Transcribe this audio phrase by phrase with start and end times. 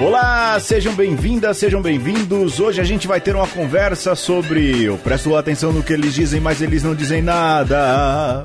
[0.00, 2.60] Olá, sejam bem-vindas, sejam bem-vindos.
[2.60, 4.84] Hoje a gente vai ter uma conversa sobre.
[4.84, 8.44] Eu presto atenção no que eles dizem, mas eles não dizem nada.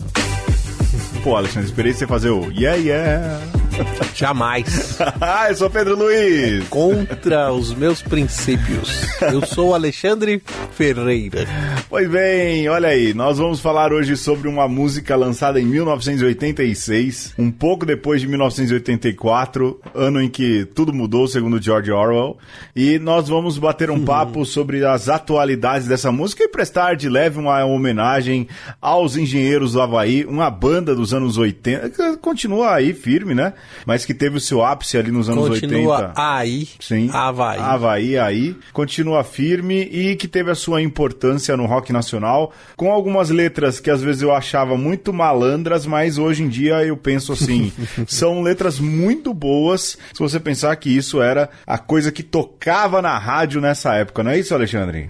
[1.24, 3.61] Pô, Alexandre, esperei você fazer o yeah, yeah.
[4.16, 4.97] Jamais.
[5.50, 6.64] eu sou Pedro Luiz.
[6.64, 9.06] É contra os meus princípios.
[9.22, 10.42] Eu sou Alexandre
[10.72, 11.47] Ferreira.
[11.90, 17.52] Pois bem, olha aí, nós vamos falar hoje sobre uma música lançada em 1986, um
[17.52, 22.38] pouco depois de 1984, ano em que tudo mudou, segundo George Orwell.
[22.76, 27.40] E nós vamos bater um papo sobre as atualidades dessa música e prestar de leve
[27.40, 28.48] uma homenagem
[28.82, 33.54] aos engenheiros do Havaí, uma banda dos anos 80, que continua aí firme, né?
[33.86, 36.14] Mas que teve o seu ápice ali nos anos Continua 80.
[36.16, 37.10] aí, Sim.
[37.12, 37.60] Havaí.
[37.60, 38.56] Havaí aí.
[38.74, 43.90] Continua firme e que teve a sua importância no rock nacional, com algumas letras que
[43.90, 47.72] às vezes eu achava muito malandras, mas hoje em dia eu penso assim,
[48.08, 53.18] são letras muito boas, se você pensar que isso era a coisa que tocava na
[53.18, 55.10] rádio nessa época, não é isso, Alexandre?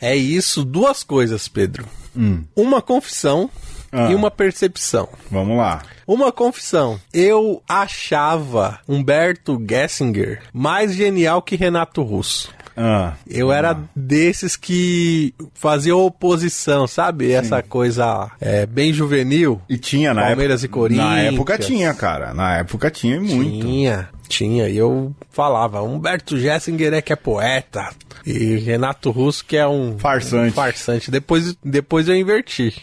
[0.00, 1.84] É isso, duas coisas, Pedro.
[2.16, 2.42] Hum.
[2.56, 3.50] Uma confissão
[3.92, 4.10] Ah.
[4.10, 5.08] e uma percepção.
[5.30, 5.82] Vamos lá.
[6.06, 6.98] Uma confissão.
[7.12, 12.52] Eu achava Humberto Gessinger mais genial que Renato Russo.
[12.76, 17.30] Ah, Eu era desses que fazia oposição, sabe?
[17.30, 19.60] Essa coisa é, bem juvenil.
[19.68, 20.78] e tinha na Palmeiras época.
[20.78, 21.08] e Corinthians.
[21.08, 22.32] Na época tinha, cara.
[22.32, 23.66] Na época tinha e muito.
[23.66, 24.68] Tinha, tinha.
[24.68, 27.90] E eu falava, Humberto Gessinger é que é poeta.
[28.24, 30.50] E Renato Russo que é um Farsante.
[30.50, 31.10] um farsante.
[31.10, 32.74] Depois, depois eu inverti.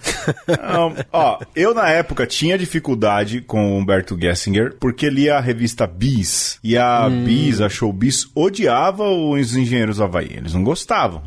[0.48, 5.88] Não, ó, eu na época tinha dificuldade com o Humberto Gessinger, porque lia a revista
[5.88, 6.60] Bis.
[6.64, 10.34] E a Bis, a Showbiz, odiava os engenheiros Havaí.
[10.36, 11.24] Eles não gostavam.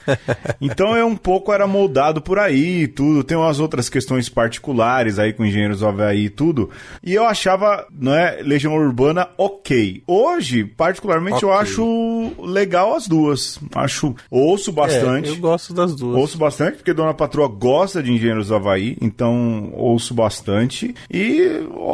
[0.60, 3.24] então eu um pouco era moldado por aí e tudo.
[3.24, 6.70] Tem umas outras questões particulares aí com engenheiros Havaí e tudo.
[7.02, 9.49] E eu achava, não é, Legião Urbana ok.
[10.06, 11.60] Hoje, particularmente, eu Ok.
[11.60, 13.58] acho legal as duas.
[13.74, 15.28] Acho, ouço bastante.
[15.30, 16.16] É, eu gosto das duas.
[16.16, 20.94] Ouço bastante, porque Dona Patroa gosta de Engenheiros do Havaí, então ouço bastante.
[21.10, 21.48] E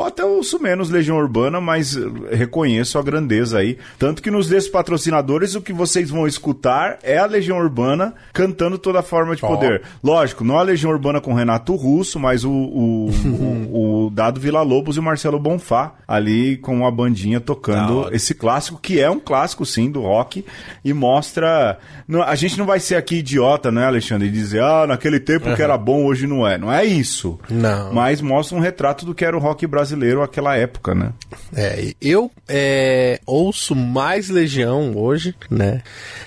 [0.06, 1.97] até ouço menos Legião Urbana, mas
[2.31, 3.78] reconheço a grandeza aí.
[3.98, 8.78] Tanto que nos desses patrocinadores, o que vocês vão escutar é a Legião Urbana cantando
[8.78, 9.48] toda forma de Ó.
[9.48, 9.82] poder.
[10.02, 14.62] Lógico, não a Legião Urbana com Renato Russo, mas o, o, o, o Dado Vila
[14.62, 19.20] Lobos e o Marcelo Bonfá ali com a bandinha tocando esse clássico, que é um
[19.20, 20.44] clássico sim do rock,
[20.84, 21.78] e mostra.
[22.06, 24.28] não- a gente não vai ser aqui idiota, né, Alexandre?
[24.28, 26.58] E dizer, ah, naquele tempo que era bom, hoje não é.
[26.58, 27.38] Não é isso.
[27.48, 27.92] Não.
[27.92, 31.12] Mas mostra um retrato do que era o rock brasileiro aquela época, né?
[31.54, 35.82] É, eu é, ouço mais Legião hoje, né?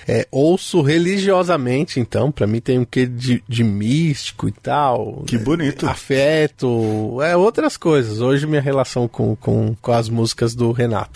[0.08, 5.22] É, ouço religiosamente, então, pra mim tem um quê de, de místico e tal.
[5.26, 5.86] Que bonito.
[5.86, 8.20] Afeto, é outras coisas.
[8.20, 11.09] Hoje minha relação com, com, com as músicas do Renato.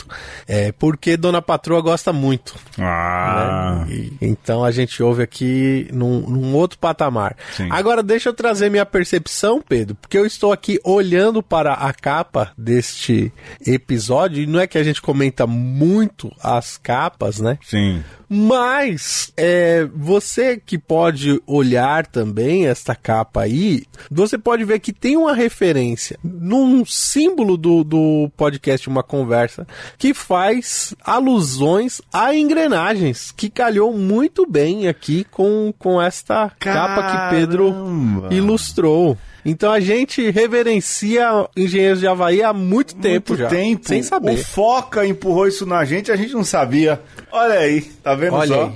[0.47, 2.55] É porque Dona Patroa gosta muito.
[2.79, 3.85] Ah.
[3.87, 3.95] né?
[3.95, 7.37] E- então a gente ouve aqui num, num outro patamar.
[7.53, 7.69] Sim.
[7.71, 12.53] Agora deixa eu trazer minha percepção, Pedro, porque eu estou aqui olhando para a capa
[12.57, 13.33] deste
[13.67, 17.59] episódio, e não é que a gente comenta muito as capas, né?
[17.63, 18.03] Sim.
[18.37, 25.17] Mas é, você que pode olhar também esta capa aí, você pode ver que tem
[25.17, 29.65] uma referência num símbolo do, do podcast Uma Conversa
[29.97, 37.37] que faz alusões a engrenagens, que calhou muito bem aqui com, com esta capa que
[37.37, 38.35] Pedro Caramba!
[38.35, 39.17] ilustrou.
[39.45, 43.49] Então a gente reverencia Engenheiros de Havaí há muito tempo Muito já.
[43.49, 43.87] tempo.
[43.89, 44.35] Sem saber.
[44.35, 47.01] O Foca empurrou isso na gente, a gente não sabia.
[47.31, 48.65] Olha aí, tá vendo Olha só?
[48.65, 48.73] aí.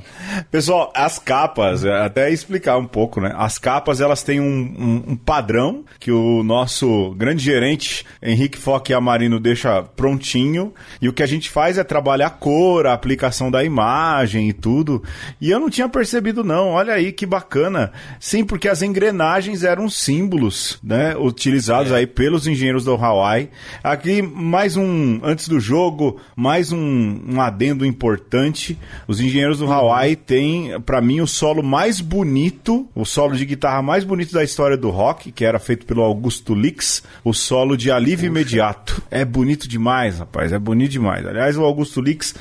[0.51, 3.33] Pessoal, as capas, é, até explicar um pouco, né?
[3.37, 8.97] As capas, elas têm um, um- um padrão que o nosso grande gerente, Henrique Foca
[8.97, 10.73] Amarino, deixa prontinho.
[11.01, 14.53] E o que a gente faz é trabalhar a cor, a aplicação da imagem e
[14.53, 15.03] tudo.
[15.41, 16.69] E eu não tinha percebido, não.
[16.69, 17.93] Olha aí que bacana.
[18.21, 21.17] Sim, porque as engrenagens eram símbolos, né?
[21.17, 23.49] Utilizados aí pelos engenheiros do Hawaii.
[23.83, 28.79] Aqui, mais um, antes do jogo, mais um, um adendo importante.
[29.07, 33.81] Os engenheiros do Hawaii têm, pra mim, o solo mais bonito, o solo de guitarra
[33.81, 37.91] mais bonito da história do rock, que era feito pelo Augusto Lix, o solo de
[37.91, 39.03] alívio imediato.
[39.11, 41.27] É bonito demais, rapaz, é bonito demais.
[41.27, 42.35] Aliás, o Augusto Lix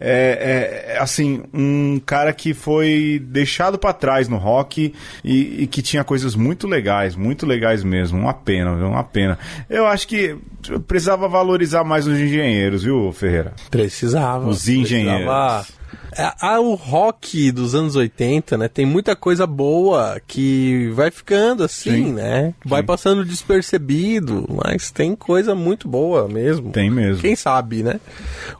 [0.00, 5.66] é, é, é, assim, um cara que foi deixado pra trás no rock e, e
[5.66, 8.18] que tinha coisas muito legais, muito legais mesmo.
[8.18, 8.88] Uma pena, viu?
[8.88, 9.38] Uma pena.
[9.68, 10.36] Eu acho que
[10.86, 13.52] precisava valorizar mais os engenheiros, viu, Ferreira?
[13.70, 14.48] Precisava.
[14.48, 15.24] Os engenheiros.
[15.24, 15.83] Precisava
[16.16, 18.68] A, a, o rock dos anos 80, né?
[18.68, 22.12] Tem muita coisa boa que vai ficando assim, Sim.
[22.12, 22.54] né?
[22.64, 22.86] Vai Sim.
[22.86, 26.70] passando despercebido, mas tem coisa muito boa mesmo.
[26.70, 27.20] Tem mesmo.
[27.20, 28.00] Quem sabe, né?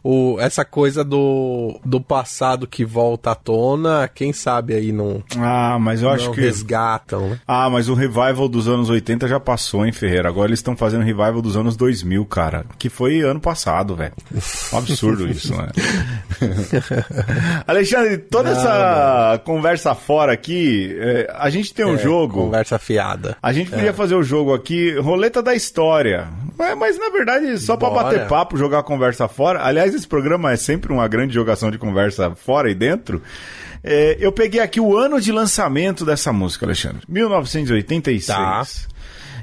[0.03, 5.23] O, essa coisa do, do passado que volta à tona, quem sabe aí não.
[5.39, 6.41] Ah, mas eu acho que.
[6.41, 7.41] resgatam, né?
[7.47, 10.29] Ah, mas o revival dos anos 80 já passou, hein, Ferreira?
[10.29, 12.65] Agora eles estão fazendo revival dos anos 2000, cara.
[12.79, 14.15] Que foi ano passado, velho.
[14.73, 15.69] Um absurdo isso, né?
[17.67, 19.39] Alexandre, toda não, essa não.
[19.39, 22.45] conversa fora aqui, é, a gente tem um é, jogo.
[22.45, 23.37] Conversa fiada.
[23.43, 23.93] A gente podia é.
[23.93, 26.29] fazer o jogo aqui, roleta da história.
[26.57, 29.65] Mas, mas na verdade, só para bater papo, jogar conversa fora.
[29.65, 33.23] Aliás, esse programa é sempre uma grande jogação de conversa fora e dentro.
[33.83, 37.03] É, eu peguei aqui o ano de lançamento dessa música, Alexandre.
[37.07, 38.27] 1986.
[38.27, 38.94] Tá.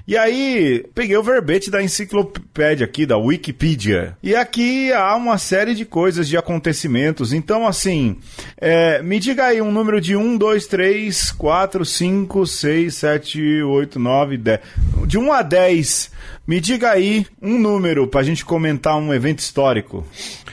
[0.07, 4.17] E aí, peguei o verbete da enciclopédia aqui, da Wikipedia.
[4.21, 7.33] E aqui há uma série de coisas, de acontecimentos.
[7.33, 8.17] Então, assim,
[8.57, 13.99] é, me diga aí um número de 1, 2, 3, 4, 5, 6, 7, 8,
[13.99, 14.59] 9, 10.
[15.05, 16.11] De 1 a 10,
[16.45, 20.05] me diga aí um número pra gente comentar um evento histórico.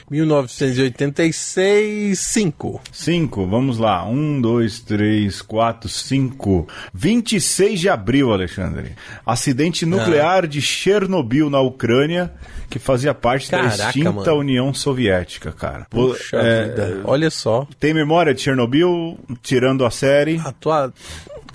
[0.09, 2.81] 1986, 5.
[2.91, 4.03] 5, vamos lá.
[4.05, 6.67] 1, 2, 3, 4, 5.
[6.93, 8.93] 26 de abril, Alexandre.
[9.25, 10.47] Acidente nuclear ah.
[10.47, 12.31] de Chernobyl na Ucrânia,
[12.69, 14.37] que fazia parte Caraca, da extinta mano.
[14.37, 15.85] União Soviética, cara.
[15.89, 17.01] Puxa é, vida.
[17.03, 17.67] Olha só.
[17.79, 20.41] Tem memória de Chernobyl, tirando a série?
[20.43, 20.91] Atua...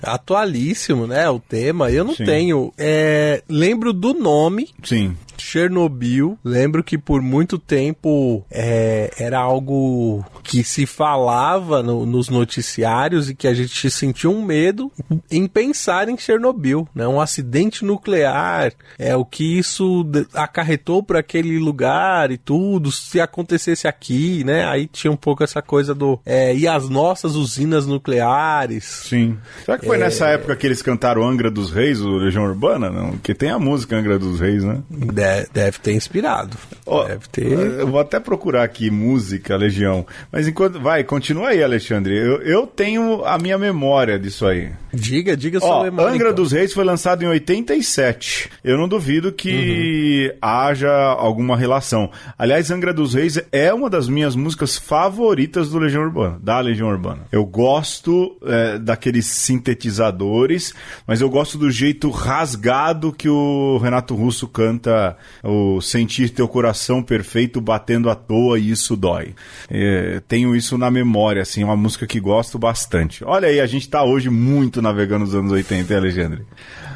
[0.05, 1.29] Atualíssimo, né?
[1.29, 1.91] O tema.
[1.91, 2.25] Eu não Sim.
[2.25, 2.73] tenho.
[2.77, 3.43] É...
[3.49, 4.69] Lembro do nome.
[4.83, 5.15] Sim.
[5.37, 6.37] Chernobyl.
[6.43, 13.35] Lembro que por muito tempo é, era algo que se falava no, nos noticiários e
[13.35, 14.91] que a gente sentia um medo
[15.29, 17.07] em pensar em Chernobyl, né?
[17.07, 23.87] Um acidente nuclear, é o que isso acarretou para aquele lugar e tudo, se acontecesse
[23.87, 24.65] aqui, né?
[24.65, 28.83] Aí tinha um pouco essa coisa do é, e as nossas usinas nucleares.
[28.83, 29.37] Sim.
[29.63, 29.99] Será que foi é...
[29.99, 32.89] nessa época que eles cantaram Angra dos Reis, o Legião Urbana?
[32.89, 34.81] Não, que tem a música Angra dos Reis, né?
[35.25, 36.55] Deve, deve ter inspirado.
[36.85, 37.51] Oh, deve ter.
[37.51, 42.15] Eu vou até procurar aqui música Legião, mas enquanto vai, continua aí, Alexandre.
[42.15, 44.71] Eu, eu tenho a minha memória disso aí.
[44.95, 46.13] Diga, diga memória.
[46.13, 46.43] Angra então.
[46.43, 48.49] dos Reis foi lançado em 87.
[48.63, 50.37] Eu não duvido que uhum.
[50.41, 52.09] haja alguma relação.
[52.37, 56.89] Aliás, Angra dos Reis é uma das minhas músicas favoritas do Legião Urbana, da Legião
[56.89, 57.21] Urbana.
[57.31, 60.73] Eu gosto é, daqueles sintetizadores,
[61.05, 67.03] mas eu gosto do jeito rasgado que o Renato Russo canta o sentir teu coração
[67.03, 69.33] perfeito batendo à toa e isso dói.
[69.69, 73.23] É, tenho isso na memória, assim, é uma música que gosto bastante.
[73.23, 76.45] Olha aí, a gente tá hoje muito navegando nos anos 80, hein, Alexandre?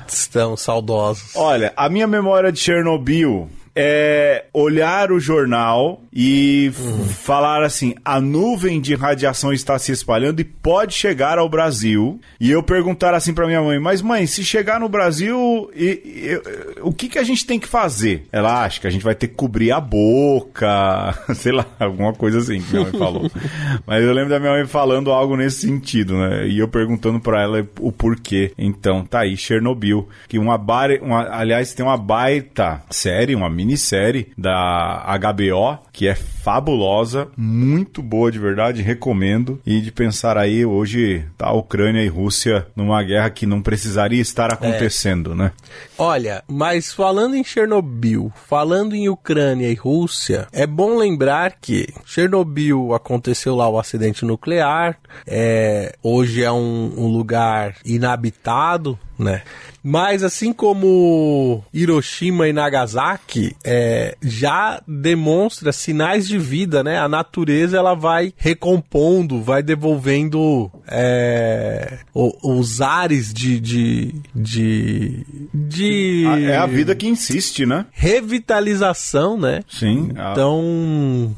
[0.07, 1.35] Estamos saudosos.
[1.35, 3.49] Olha, a minha memória de Chernobyl
[3.81, 7.05] é olhar o jornal e uhum.
[7.05, 12.19] falar assim: a nuvem de radiação está se espalhando e pode chegar ao Brasil.
[12.41, 16.81] E eu perguntar assim para minha mãe: mas mãe, se chegar no Brasil, e, e,
[16.81, 18.25] o que, que a gente tem que fazer?
[18.33, 22.39] Ela acha que a gente vai ter que cobrir a boca, sei lá, alguma coisa
[22.39, 23.31] assim que minha mãe falou.
[23.87, 26.49] mas eu lembro da minha mãe falando algo nesse sentido, né?
[26.49, 28.51] E eu perguntando para ela o porquê.
[28.57, 34.31] Então, tá aí, Chernobyl, que uma, bar, uma aliás, tem uma baita série, uma minissérie
[34.35, 39.61] da HBO, que é fabulosa, muito boa de verdade, recomendo.
[39.65, 44.51] E de pensar aí, hoje tá Ucrânia e Rússia numa guerra que não precisaria estar
[44.51, 45.35] acontecendo, é.
[45.35, 45.51] né?
[45.97, 52.93] Olha, mas falando em Chernobyl, falando em Ucrânia e Rússia, é bom lembrar que Chernobyl
[52.95, 54.97] aconteceu lá o acidente nuclear,
[55.27, 59.43] é, hoje é um, um lugar inabitado, né?
[59.83, 66.99] Mas assim como Hiroshima e Nagasaki, é, já demonstra sinais de vida, né?
[66.99, 76.25] A natureza ela vai recompondo, vai devolvendo é, os ares de, de, de, de...
[76.45, 77.85] É a vida que insiste, né?
[77.91, 79.61] Revitalização, né?
[79.69, 80.09] Sim.
[80.11, 81.35] Então,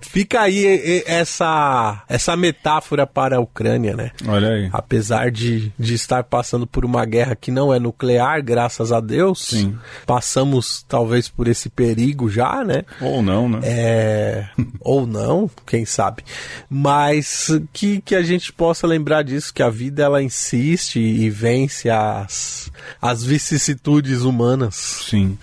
[0.00, 4.10] fica aí essa, essa metáfora para a Ucrânia, né?
[4.26, 4.68] Olha aí.
[4.72, 9.46] Apesar de, de estar passando por uma guerra que não é nuclear, graças a Deus.
[9.48, 9.76] Sim.
[10.06, 12.84] Passamos talvez por esse perigo já, né?
[13.00, 13.60] Ou não, né?
[13.62, 14.46] É,
[14.80, 16.22] ou não, quem sabe.
[16.68, 21.90] Mas que, que a gente possa lembrar disso, que a vida ela insiste e vence
[21.90, 24.74] as, as vicissitudes humanas.
[25.08, 25.38] Sim.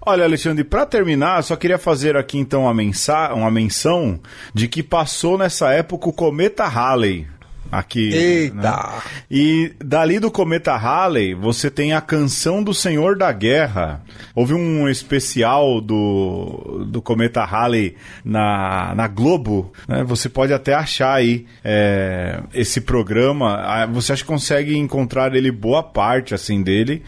[0.00, 2.82] Olha, Alexandre, para terminar, só queria fazer aqui então uma,
[3.34, 4.18] uma menção
[4.52, 7.26] de que passou nessa época o cometa Halley
[7.78, 8.12] aqui.
[8.12, 8.54] Eita!
[8.54, 9.02] né?
[9.30, 14.02] E dali do Cometa Halley, você tem a canção do Senhor da Guerra.
[14.34, 19.72] Houve um especial do, do Cometa Halley na, na Globo.
[19.88, 20.04] né?
[20.04, 23.56] Você pode até achar aí é, esse programa.
[23.56, 27.02] Ah, Você acha que consegue encontrar ele boa parte assim dele.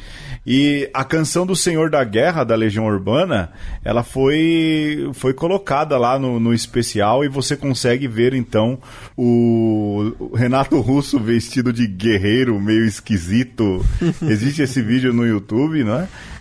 [0.47, 3.51] E a canção do Senhor da Guerra da Legião Urbana,
[3.85, 8.79] ela foi, foi colocada lá no, no especial e você consegue ver então
[9.17, 13.85] o o Renato Russo vestido de guerreiro, meio esquisito.
[14.23, 16.09] Existe esse vídeo no YouTube, né?
[16.09, 16.36] É,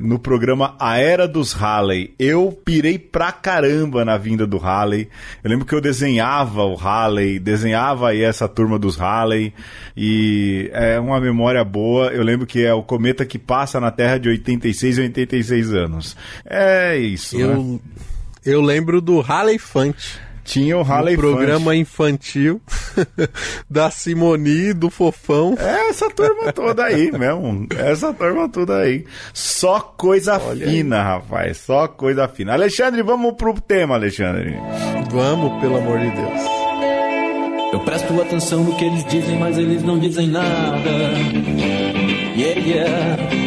[0.00, 2.14] no programa A Era dos Halley.
[2.18, 5.08] Eu pirei pra caramba na vinda do Halley.
[5.42, 9.52] Eu lembro que eu desenhava o Halley, desenhava aí essa turma dos Halley.
[9.96, 12.08] E é uma memória boa.
[12.08, 16.16] Eu lembro que é o cometa que passa na Terra de 86 e 86 anos.
[16.44, 17.44] É isso, né?
[17.44, 17.80] Eu,
[18.44, 20.20] eu lembro do Halley Fante.
[20.44, 22.60] Tinha o Halley um programa infantil
[23.70, 25.54] da Simoni, do Fofão.
[25.58, 27.66] É essa turma toda aí mesmo.
[27.76, 29.04] Essa turma toda aí.
[29.32, 31.58] Só coisa Olha fina, rapaz.
[31.58, 32.52] Só coisa fina.
[32.52, 34.56] Alexandre, vamos pro tema, Alexandre.
[35.10, 36.40] Vamos, pelo amor de Deus.
[37.72, 40.90] Eu presto atenção no que eles dizem, mas eles não dizem nada.
[42.36, 43.41] Yeah, yeah.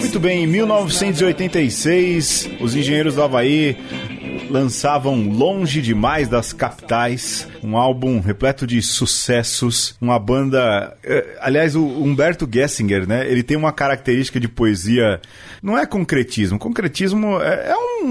[0.00, 3.76] Muito bem, em 1986, os engenheiros do Havaí
[4.50, 10.96] lançavam Longe Demais das Capitais, um álbum repleto de sucessos, uma banda...
[11.04, 15.20] eh, aliás, o Humberto Gessinger, né, ele tem uma característica de poesia,
[15.62, 18.08] não é concretismo, concretismo é, é um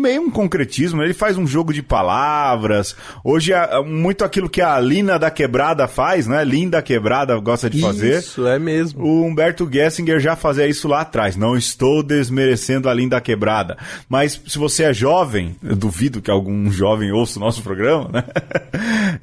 [0.00, 4.80] meio um concretismo, ele faz um jogo de palavras, hoje é muito aquilo que a
[4.80, 8.18] Lina da Quebrada faz, né, Linda Quebrada gosta de fazer.
[8.20, 9.04] Isso, é mesmo.
[9.04, 11.36] O Humberto Gessinger já fazia isso lá atrás.
[11.36, 13.76] Não estou desmerecendo a linda quebrada.
[14.08, 18.24] Mas se você é jovem, duvido que algum jovem ouça o nosso programa, né?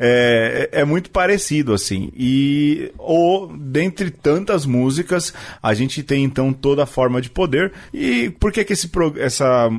[0.02, 2.10] É, é muito parecido, assim.
[2.16, 7.74] E, ou, dentre tantas músicas, a gente tem então toda a forma de poder.
[7.94, 9.70] E por que que esse, essa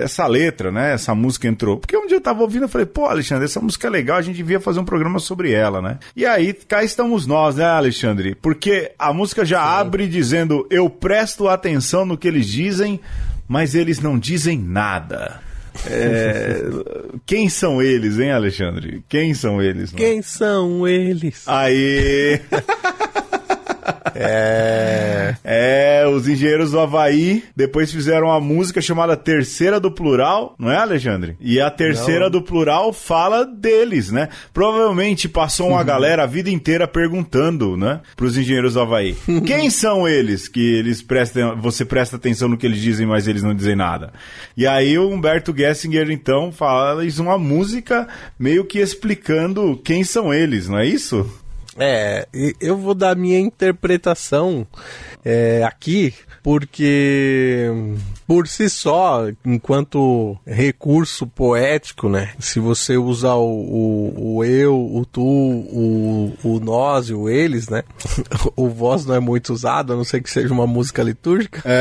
[0.00, 0.92] essa letra, né?
[0.92, 1.76] Essa música entrou.
[1.78, 4.22] Porque um dia eu tava ouvindo e falei, pô, Alexandre, essa música é legal, a
[4.22, 5.98] gente devia fazer um programa sobre ela, né?
[6.14, 8.34] E aí, cá estamos nós, né, Alexandre?
[8.34, 13.00] Porque a música já abre dizendo, eu presto atenção no que eles dizem,
[13.48, 15.43] mas eles não dizem nada.
[15.86, 16.60] É,
[17.26, 19.04] Quem são eles, hein, Alexandre?
[19.08, 19.92] Quem são eles?
[19.92, 19.98] né?
[19.98, 21.42] Quem são eles?
[21.46, 22.40] Aí.
[24.14, 25.34] É.
[25.44, 30.76] É, os engenheiros do Havaí depois fizeram uma música chamada Terceira do Plural, não é,
[30.76, 31.36] Alexandre?
[31.40, 34.28] E a terceira do plural fala deles, né?
[34.52, 39.16] Provavelmente passou uma galera a vida inteira perguntando, né, pros engenheiros do Havaí.
[39.46, 43.42] Quem são eles que eles prestam, você presta atenção no que eles dizem, mas eles
[43.42, 44.12] não dizem nada?
[44.56, 50.68] E aí o Humberto Gessinger, então, faz uma música meio que explicando quem são eles,
[50.68, 51.43] não é isso?
[51.78, 52.28] É,
[52.60, 54.66] eu vou dar minha interpretação
[55.24, 56.14] é, aqui,
[56.44, 57.70] porque
[58.26, 62.32] por si só, enquanto recurso poético, né?
[62.38, 67.70] Se você usar o, o, o eu, o tu, o, o nós e o eles,
[67.70, 67.82] né?
[68.56, 71.62] O voz não é muito usado, a não ser que seja uma música litúrgica.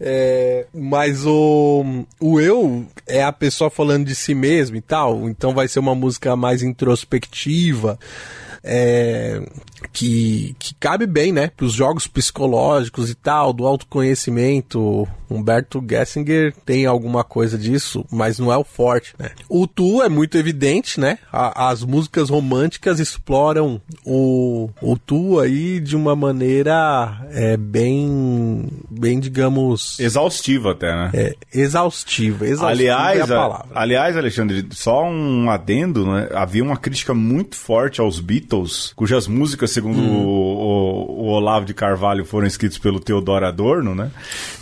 [0.00, 5.54] É, mas o, o eu é a pessoa falando de si mesmo e tal, então
[5.54, 7.98] vai ser uma música mais introspectiva.
[8.68, 9.40] É,
[9.92, 15.08] que, que cabe bem, né, para os jogos psicológicos e tal, do autoconhecimento.
[15.30, 19.30] Humberto Gessinger tem alguma coisa disso, mas não é o forte, né?
[19.48, 21.18] O tu é muito evidente, né?
[21.32, 29.18] A- as músicas românticas exploram o, o tu aí de uma maneira é, bem, bem,
[29.20, 31.10] digamos, Exaustiva até, né?
[31.14, 32.46] é, exaustiva.
[32.46, 33.66] Exaustiva Aliás, é a a- palavra.
[33.74, 36.28] aliás, Alexandre, só um adendo, né?
[36.32, 40.24] Havia uma crítica muito forte aos Beatles, cujas músicas, segundo Hum.
[40.24, 44.10] o, o- o Olavo de Carvalho, foram escritas pelo Teodoro Adorno, né?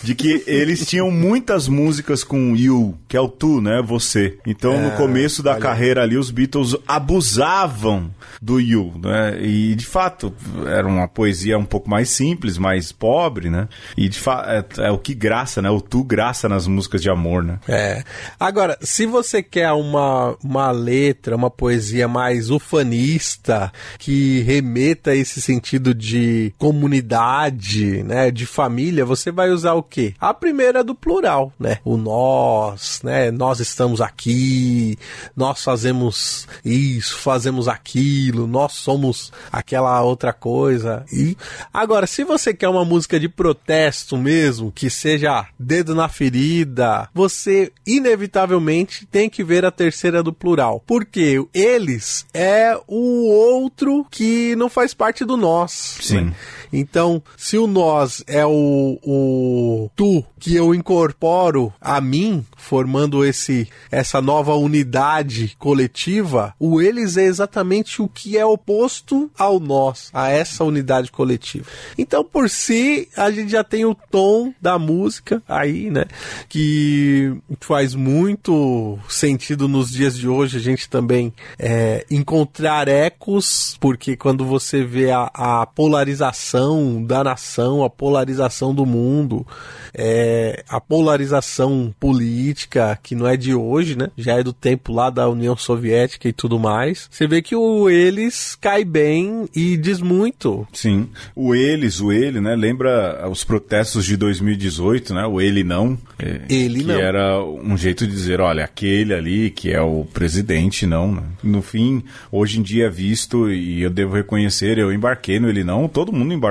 [0.02, 3.82] De que eles tinham muitas músicas com you, que é o tu, né?
[3.82, 4.38] Você.
[4.46, 5.60] Então, no começo da olha.
[5.60, 8.10] carreira ali, os Beatles abusavam
[8.40, 9.38] do you, né?
[9.40, 10.34] E, de fato,
[10.66, 13.68] era uma poesia um pouco mais simples, mais pobre, né?
[13.96, 14.48] E, de fato,
[14.80, 15.70] é, é o que graça, né?
[15.70, 17.58] O tu graça nas músicas de amor, né?
[17.68, 18.02] É.
[18.38, 25.40] Agora, se você quer uma, uma letra, uma poesia mais ufanista, que remeta a esse
[25.40, 30.14] sentido de comunidade, né, de família, você vai usar o quê?
[30.20, 31.78] A primeira do plural, né?
[31.84, 33.32] O nós, né?
[33.32, 34.96] Nós estamos aqui,
[35.36, 41.04] nós fazemos isso, fazemos aquilo, nós somos aquela outra coisa.
[41.12, 41.36] E
[41.74, 47.72] agora, se você quer uma música de protesto mesmo, que seja dedo na ferida, você
[47.84, 50.80] inevitavelmente tem que ver a terceira do plural.
[50.86, 55.98] Porque eles é o outro que não faz parte do nós.
[56.00, 56.20] Sim.
[56.20, 56.34] Né?
[56.72, 63.68] Então, se o nós é o, o tu que eu incorporo a mim, formando esse
[63.90, 70.28] essa nova unidade coletiva, o eles é exatamente o que é oposto ao nós, a
[70.28, 71.66] essa unidade coletiva.
[71.96, 76.04] Então, por si, a gente já tem o tom da música aí, né?
[76.48, 84.16] Que faz muito sentido nos dias de hoje a gente também é, encontrar ecos, porque
[84.16, 86.55] quando você vê a, a polarização
[87.04, 89.46] da nação, a polarização do mundo,
[89.94, 94.10] é, a polarização política, que não é de hoje, né?
[94.16, 97.08] Já é do tempo lá da União Soviética e tudo mais.
[97.10, 100.66] Você vê que o eles cai bem e diz muito.
[100.72, 101.08] Sim.
[101.34, 102.54] O eles, o ele, né?
[102.54, 105.26] Lembra os protestos de 2018, né?
[105.26, 105.98] O ele não.
[106.18, 106.94] É, ele que não.
[106.94, 111.12] era um jeito de dizer, olha, aquele ali que é o presidente, não.
[111.12, 111.22] Né?
[111.42, 115.64] No fim, hoje em dia é visto, e eu devo reconhecer, eu embarquei no ele
[115.64, 116.45] não, todo mundo embarcou.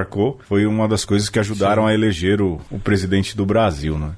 [0.47, 1.89] Foi uma das coisas que ajudaram Sim.
[1.89, 4.11] a eleger o, o presidente do Brasil, né?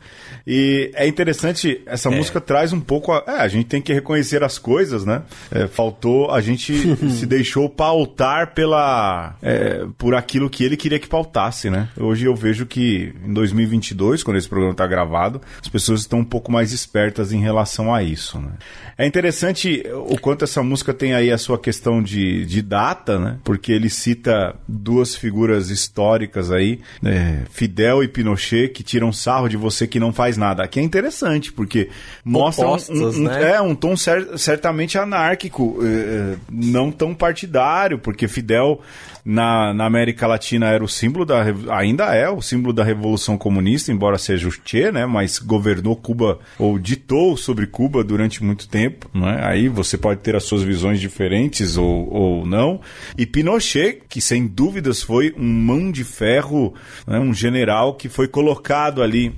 [0.50, 2.16] E é interessante, essa é.
[2.16, 3.12] música traz um pouco.
[3.12, 5.24] A, é, a gente tem que reconhecer as coisas, né?
[5.52, 9.36] É, faltou, a gente se deixou pautar pela.
[9.42, 11.90] É, por aquilo que ele queria que pautasse, né?
[11.98, 16.26] Hoje eu vejo que em 2022, quando esse programa está gravado, as pessoas estão um
[16.26, 18.52] pouco mais espertas em relação a isso, né?
[18.98, 23.38] É interessante o quanto essa música tem aí a sua questão de, de data, né?
[23.44, 27.44] Porque ele cita duas figuras históricas aí, né?
[27.50, 30.64] Fidel e Pinochet, que tiram sarro de você que não faz nada.
[30.64, 31.90] Aqui é interessante, porque
[32.24, 33.54] mostra um, um, né?
[33.56, 38.82] é, um tom cer certamente anárquico, eh, não tão partidário, porque Fidel
[39.30, 41.44] na, na América Latina era o símbolo da.
[41.76, 45.06] ainda é o símbolo da Revolução Comunista, embora seja o Che, né?
[45.06, 49.42] Mas governou Cuba, ou ditou sobre Cuba durante muito tempo, né?
[49.44, 52.80] Aí você pode ter as suas visões diferentes ou, ou não.
[53.18, 56.74] E Pinochet, que sem dúvidas foi um mão de ferro,
[57.06, 57.20] né?
[57.20, 59.36] um general que foi colocado ali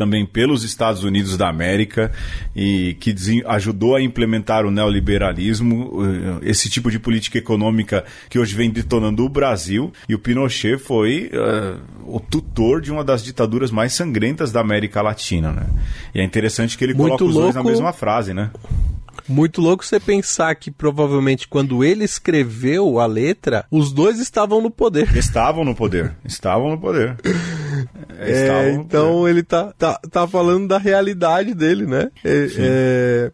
[0.00, 2.10] também pelos Estados Unidos da América
[2.56, 3.14] e que
[3.44, 5.92] ajudou a implementar o neoliberalismo,
[6.42, 9.92] eh, esse tipo de política econômica que hoje vem detonando o Brasil.
[10.08, 15.02] E o Pinochet foi uh, o tutor de uma das ditaduras mais sangrentas da América
[15.02, 15.52] Latina.
[15.52, 15.66] Né?
[16.14, 17.52] E é interessante que ele Muito coloca os louco.
[17.52, 18.50] dois na mesma frase, né?
[19.28, 24.70] Muito louco você pensar que provavelmente quando ele escreveu a letra, os dois estavam no
[24.70, 25.14] poder.
[25.14, 26.16] Estavam no poder.
[26.24, 27.16] Estavam no poder.
[28.18, 32.10] É, então ele tá, tá, tá falando da realidade dele, né?
[32.24, 33.30] É, é,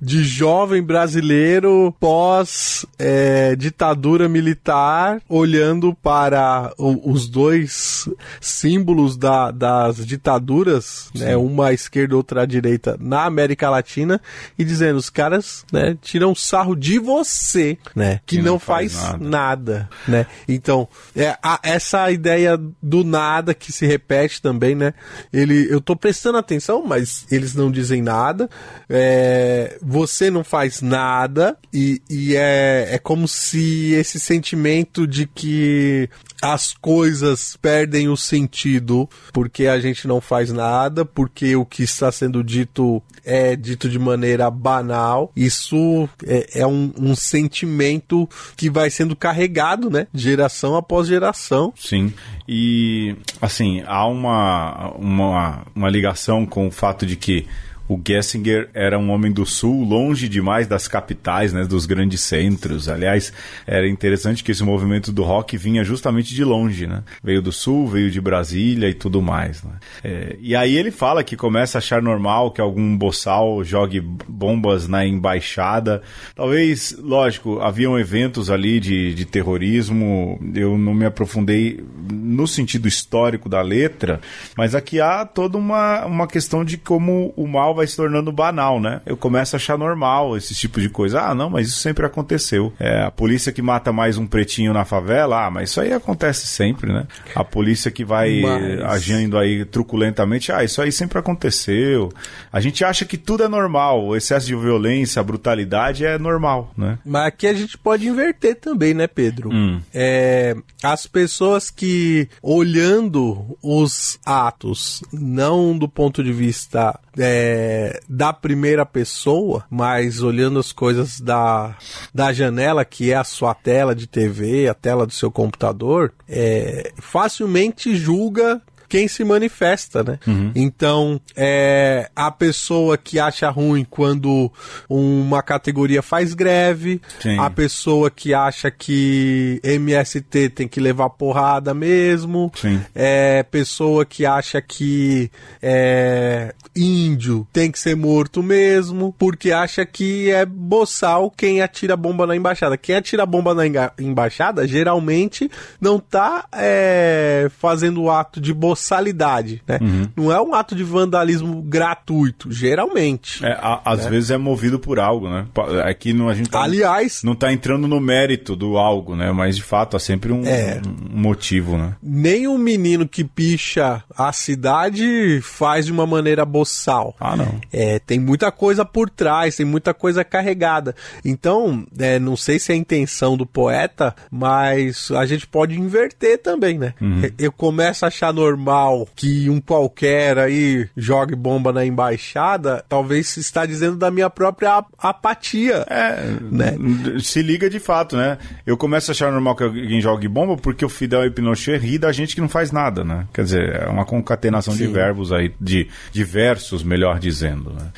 [0.00, 8.08] de jovem brasileiro pós é, ditadura militar, olhando para o, os dois
[8.40, 11.36] símbolos da, das ditaduras, né?
[11.36, 14.20] Uma à esquerda, outra à direita, na América Latina,
[14.58, 18.20] e dizendo, os caras né, tiram sarro de você, né?
[18.26, 19.28] Que, que não, não, faz, faz nada.
[19.28, 19.88] nada.
[20.06, 20.26] né?
[20.48, 24.94] Então, é, a, essa ideia do nada que se repete também, né?
[25.32, 28.48] Ele, eu tô prestando atenção, mas eles não dizem nada.
[28.88, 36.08] É, você não faz nada e, e é, é como se esse sentimento de que
[36.40, 42.10] as coisas perdem o sentido porque a gente não faz nada, porque o que está
[42.10, 45.30] sendo dito é dito de maneira banal.
[45.36, 50.06] Isso é, é um, um, sentimento que vai sendo carregado, né?
[50.14, 51.72] Geração após geração.
[51.76, 52.12] Sim.
[52.52, 57.46] E, assim, há uma, uma, uma ligação com o fato de que
[57.90, 62.88] o Gessinger era um homem do sul, longe demais das capitais, né, dos grandes centros.
[62.88, 63.32] Aliás,
[63.66, 67.02] era interessante que esse movimento do rock vinha justamente de longe, né?
[67.20, 69.64] Veio do sul, veio de Brasília e tudo mais.
[69.64, 69.72] Né?
[70.04, 74.86] É, e aí ele fala que começa a achar normal que algum boçal jogue bombas
[74.86, 76.00] na embaixada.
[76.36, 80.38] Talvez, lógico, haviam eventos ali de, de terrorismo.
[80.54, 84.20] Eu não me aprofundei no sentido histórico da letra,
[84.56, 88.78] mas aqui há toda uma, uma questão de como o mal vai se tornando banal,
[88.78, 89.00] né?
[89.06, 91.22] Eu começo a achar normal esse tipo de coisa.
[91.22, 92.72] Ah, não, mas isso sempre aconteceu.
[92.78, 96.46] É, a polícia que mata mais um pretinho na favela, ah, mas isso aí acontece
[96.46, 97.06] sempre, né?
[97.34, 98.80] A polícia que vai mas...
[98.82, 102.12] agindo aí truculentamente, ah, isso aí sempre aconteceu.
[102.52, 106.72] A gente acha que tudo é normal, o excesso de violência, a brutalidade é normal,
[106.76, 106.98] né?
[107.04, 109.50] Mas aqui a gente pode inverter também, né, Pedro?
[109.50, 109.80] Hum.
[109.94, 117.69] É, as pessoas que, olhando os atos, não do ponto de vista é,
[118.08, 121.76] da primeira pessoa, mas olhando as coisas da,
[122.14, 126.92] da janela, que é a sua tela de TV, a tela do seu computador, é,
[126.98, 130.18] facilmente julga quem se manifesta, né?
[130.26, 130.50] Uhum.
[130.52, 134.52] Então, é, a pessoa que acha ruim quando
[134.88, 137.38] uma categoria faz greve, Sim.
[137.38, 142.80] a pessoa que acha que MST tem que levar porrada mesmo, Sim.
[142.92, 145.30] é pessoa que acha que
[145.62, 152.26] é, índio tem que ser morto mesmo, porque acha que é boçal quem atira bomba
[152.26, 152.76] na embaixada.
[152.76, 155.48] Quem atira bomba na embaixada geralmente
[155.80, 159.78] não tá é, fazendo o ato de boçal boçalidade, né?
[159.80, 160.08] Uhum.
[160.16, 163.44] Não é um ato de vandalismo gratuito, geralmente.
[163.44, 164.10] É, a, às né?
[164.10, 165.46] vezes é movido por algo, né?
[165.84, 169.30] Aqui não, a gente tá, Aliás, não tá entrando no mérito do algo, né?
[169.32, 171.94] Mas de fato há sempre um, é, um motivo, né?
[172.02, 177.14] Nem um menino que picha a cidade faz de uma maneira boçal.
[177.20, 177.60] Ah, não.
[177.72, 180.94] É, tem muita coisa por trás, tem muita coisa carregada.
[181.24, 186.38] Então, é, não sei se é a intenção do poeta, mas a gente pode inverter
[186.38, 186.94] também, né?
[187.00, 187.22] Uhum.
[187.38, 193.36] Eu começo a achar normal normal que um qualquer aí jogue bomba na embaixada, talvez
[193.36, 195.84] está dizendo da minha própria apatia.
[195.88, 196.76] É, né?
[197.20, 198.38] Se liga de fato, né?
[198.64, 201.98] Eu começo a achar normal que alguém jogue bomba porque o Fidel e Pinochet ri
[201.98, 203.26] da gente que não faz nada, né?
[203.32, 204.86] Quer dizer, é uma concatenação Sim.
[204.86, 207.90] de verbos aí, de, de versos, melhor dizendo, né?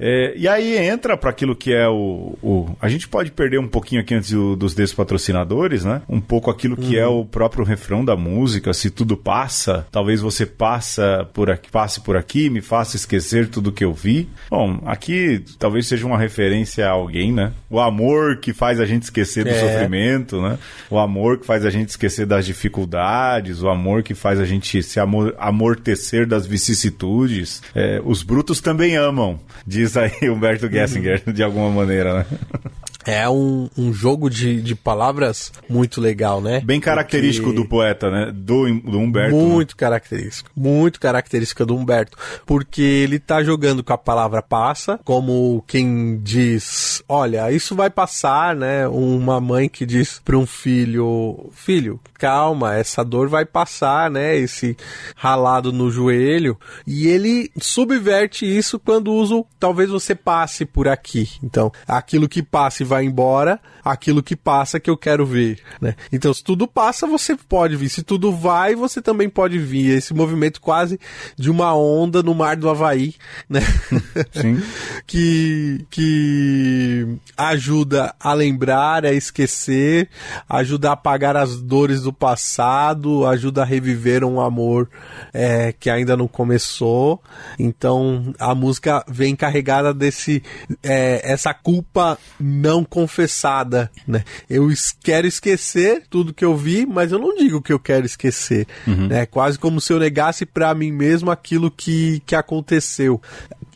[0.00, 3.68] É, e aí entra para aquilo que é o, o, A gente pode perder um
[3.68, 6.00] pouquinho aqui antes do, dos despatrocinadores, né?
[6.08, 7.18] Um pouco aquilo que é uhum.
[7.18, 8.72] é o próprio refrão da música.
[8.72, 13.70] Se tudo passa, talvez você passa por aqui, passe por aqui, me faça esquecer tudo
[13.70, 14.28] que eu vi.
[14.48, 17.52] Bom, aqui talvez seja uma referência a alguém, né?
[17.68, 19.60] O amor que faz a gente esquecer do é.
[19.60, 20.58] sofrimento, né?
[20.88, 24.82] O amor que faz a gente esquecer das dificuldades, o amor que faz a gente
[24.82, 27.62] se amor, amortecer das vicissitudes.
[27.74, 32.26] É, os brutos também amam, diz aí Humberto Gessinger, de alguma maneira, né?
[33.06, 36.60] É um, um jogo de, de palavras muito legal, né?
[36.60, 37.62] Bem característico porque...
[37.62, 38.30] do poeta, né?
[38.32, 39.36] Do, do Humberto.
[39.36, 39.42] Né?
[39.42, 39.76] Muito né?
[39.78, 40.50] característico.
[40.54, 42.18] Muito característica do Humberto.
[42.44, 48.54] Porque ele tá jogando com a palavra passa, como quem diz: Olha, isso vai passar,
[48.54, 48.86] né?
[48.86, 54.36] Uma mãe que diz para um filho: Filho, calma, essa dor vai passar, né?
[54.36, 54.76] Esse
[55.16, 56.58] ralado no joelho.
[56.86, 61.30] E ele subverte isso quando usa: talvez você passe por aqui.
[61.42, 65.94] Então, aquilo que passe vai embora, aquilo que passa que eu quero ver, né?
[66.12, 67.88] Então, se tudo passa, você pode vir.
[67.88, 69.96] Se tudo vai, você também pode vir.
[69.96, 70.98] Esse movimento quase
[71.36, 73.14] de uma onda no mar do Havaí,
[73.48, 73.60] né?
[74.34, 74.60] Sim.
[75.06, 80.08] que, que ajuda a lembrar, a esquecer,
[80.48, 84.90] ajuda a apagar as dores do passado, ajuda a reviver um amor
[85.32, 87.22] é, que ainda não começou.
[87.56, 90.42] Então, a música vem carregada desse
[90.82, 94.24] é, essa culpa não não confessada, né?
[94.48, 94.68] Eu
[95.02, 99.06] quero esquecer tudo que eu vi, mas eu não digo que eu quero esquecer, uhum.
[99.06, 99.26] né?
[99.26, 103.20] Quase como se eu negasse para mim mesmo aquilo que, que aconteceu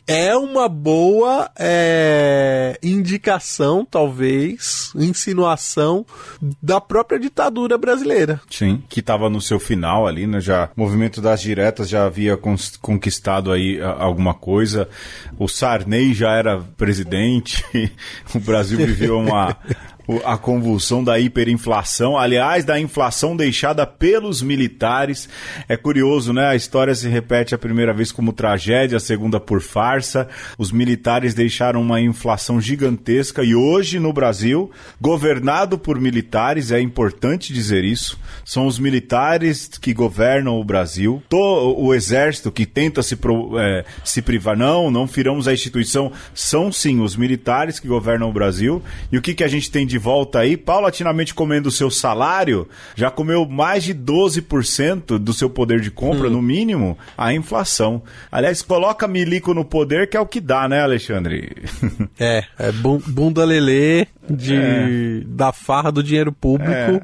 [0.07, 6.05] é uma boa é, indicação, talvez, insinuação
[6.61, 8.39] da própria ditadura brasileira.
[8.49, 10.39] Sim, que estava no seu final ali, né?
[10.39, 12.37] Já o movimento das diretas já havia
[12.81, 14.87] conquistado aí alguma coisa.
[15.39, 17.63] O Sarney já era presidente.
[18.33, 19.57] o Brasil viveu uma
[20.23, 25.27] a convulsão da hiperinflação, aliás, da inflação deixada pelos militares.
[25.67, 26.47] É curioso, né?
[26.47, 30.27] A história se repete a primeira vez como tragédia, a segunda por farsa.
[30.57, 37.53] Os militares deixaram uma inflação gigantesca e hoje no Brasil, governado por militares, é importante
[37.53, 41.21] dizer isso, são os militares que governam o Brasil.
[41.31, 43.17] o exército que tenta se,
[43.59, 48.33] é, se privar, não, não firamos a instituição, são sim os militares que governam o
[48.33, 48.81] Brasil.
[49.11, 51.89] E o que, que a gente tem de de volta aí, paulatinamente comendo o seu
[51.89, 56.31] salário, já comeu mais de 12% do seu poder de compra, hum.
[56.31, 58.03] no mínimo, a inflação.
[58.29, 61.63] Aliás, coloca milico no poder, que é o que dá, né, Alexandre?
[62.19, 65.21] é, é bunda lelê de, é.
[65.27, 67.01] da farra do dinheiro público é.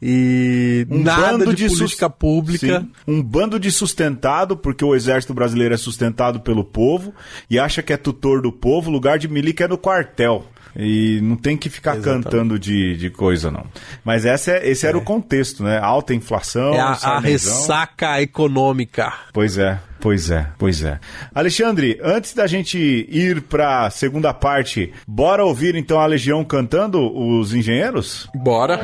[0.00, 2.80] e um nada de, de política pública.
[2.80, 7.12] Sim, um bando de sustentado, porque o exército brasileiro é sustentado pelo povo
[7.50, 10.46] e acha que é tutor do povo, lugar de milico é no quartel.
[10.76, 12.24] E não tem que ficar Exatamente.
[12.24, 13.64] cantando de, de coisa, não.
[14.04, 15.04] Mas essa é, esse era o é.
[15.04, 15.78] contexto, né?
[15.78, 16.74] Alta inflação.
[16.74, 19.12] É a, a ressaca econômica.
[19.32, 20.98] Pois é, pois é, pois é.
[21.34, 27.00] Alexandre, antes da gente ir para a segunda parte, bora ouvir então a Legião cantando
[27.16, 28.28] os engenheiros?
[28.34, 28.78] Bora.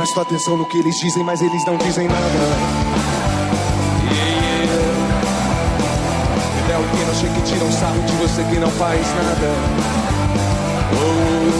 [0.00, 2.24] Presto atenção no que eles dizem, mas eles não dizem nada.
[4.10, 4.32] Yeah,
[6.64, 6.88] yeah.
[6.90, 9.54] que não chega que tiram sarro de você que não faz nada.
[10.94, 11.52] Oh,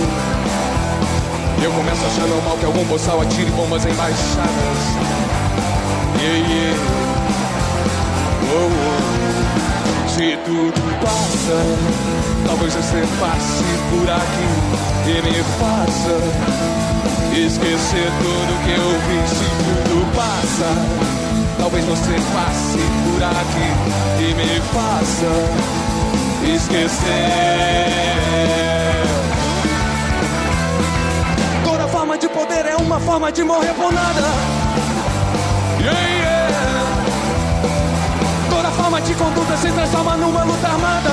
[1.62, 4.78] eu começo achando mal que algum boçal atire bombas embaixadas.
[6.18, 6.80] Yeah, yeah.
[8.54, 10.08] Oh, oh.
[10.08, 11.60] Se tudo passa,
[12.46, 14.48] talvez você passe por aqui
[15.10, 16.89] e me faça
[17.32, 19.48] Esquecer tudo que eu vi se
[19.88, 20.68] tudo passa.
[21.58, 23.68] Talvez você passe por aqui
[24.18, 25.32] e me faça
[26.54, 27.00] esquecer.
[31.64, 34.22] Toda forma de poder é uma forma de morrer por nada.
[35.80, 36.50] Yeah, yeah.
[38.50, 41.10] Toda forma de conduta se transforma numa luta armada.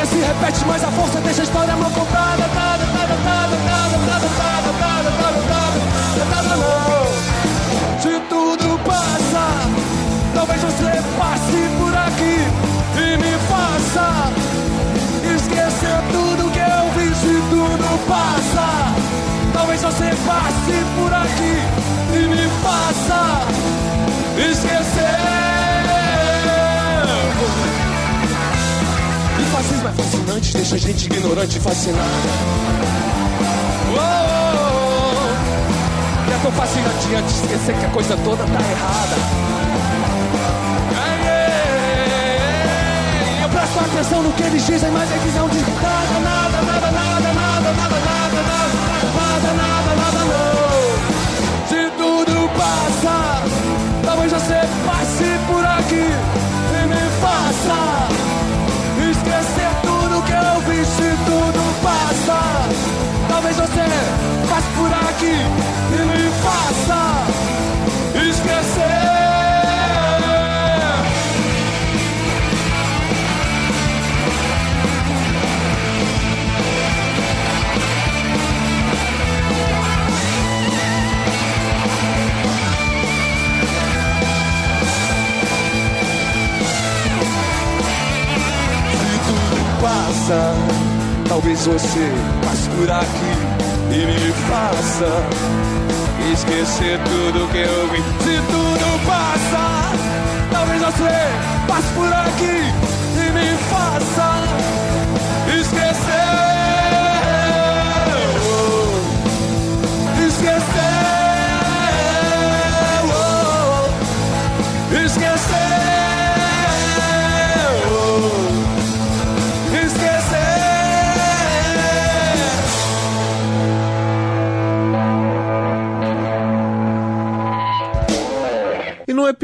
[0.00, 2.44] História se repete, mas a força deixa a história mal contada.
[6.30, 8.00] Nada, não.
[8.00, 9.46] Se tudo passa,
[10.34, 12.38] talvez você passe por aqui
[12.96, 14.32] e me faça
[15.34, 17.14] esquecer tudo que eu vi.
[17.14, 18.68] Se tudo passa,
[19.52, 21.56] talvez você passe por aqui
[22.14, 23.20] e me faça
[24.38, 25.09] esquecer.
[29.82, 32.04] Mas é fascinante, deixa a gente ignorante fascinada.
[33.88, 36.30] Oh, oh, oh.
[36.30, 36.38] Já
[37.22, 39.16] de esquecer que a coisa toda tá errada.
[41.24, 41.30] Ei.
[43.42, 47.32] Eu presto atenção no que eles dizem, mas eles não dizem nada, nada, nada, nada,
[47.32, 48.42] nada, nada, nada.
[48.42, 48.69] nada.
[63.60, 63.84] Você
[64.48, 65.36] passe por aqui
[65.92, 67.00] e me faça
[68.28, 69.10] esquecer.
[89.80, 90.54] passa.
[91.28, 93.49] Talvez você passe por aqui
[93.92, 95.10] e me faça
[96.32, 97.98] esquecer tudo que eu vi.
[98.22, 99.92] Se tudo passa,
[100.50, 102.72] talvez você passe por aqui
[103.16, 104.99] e me faça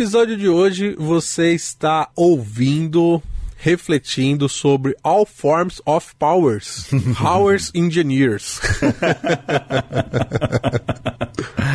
[0.06, 3.20] episódio de hoje você está ouvindo,
[3.56, 6.88] refletindo sobre All Forms of Powers,
[7.20, 8.60] Powers Engineers.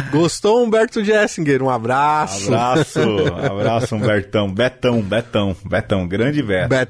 [0.10, 1.62] Gostou, Humberto Jessinger?
[1.62, 2.54] Um abraço.
[2.54, 3.02] Abraço,
[3.52, 4.50] abraço, Humbertão.
[4.50, 6.70] Betão, Betão, Betão, grande Beto.
[6.70, 6.89] Bet,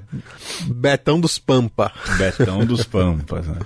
[0.67, 1.91] Betão dos Pampa.
[2.19, 3.57] Betão dos Pampas, né?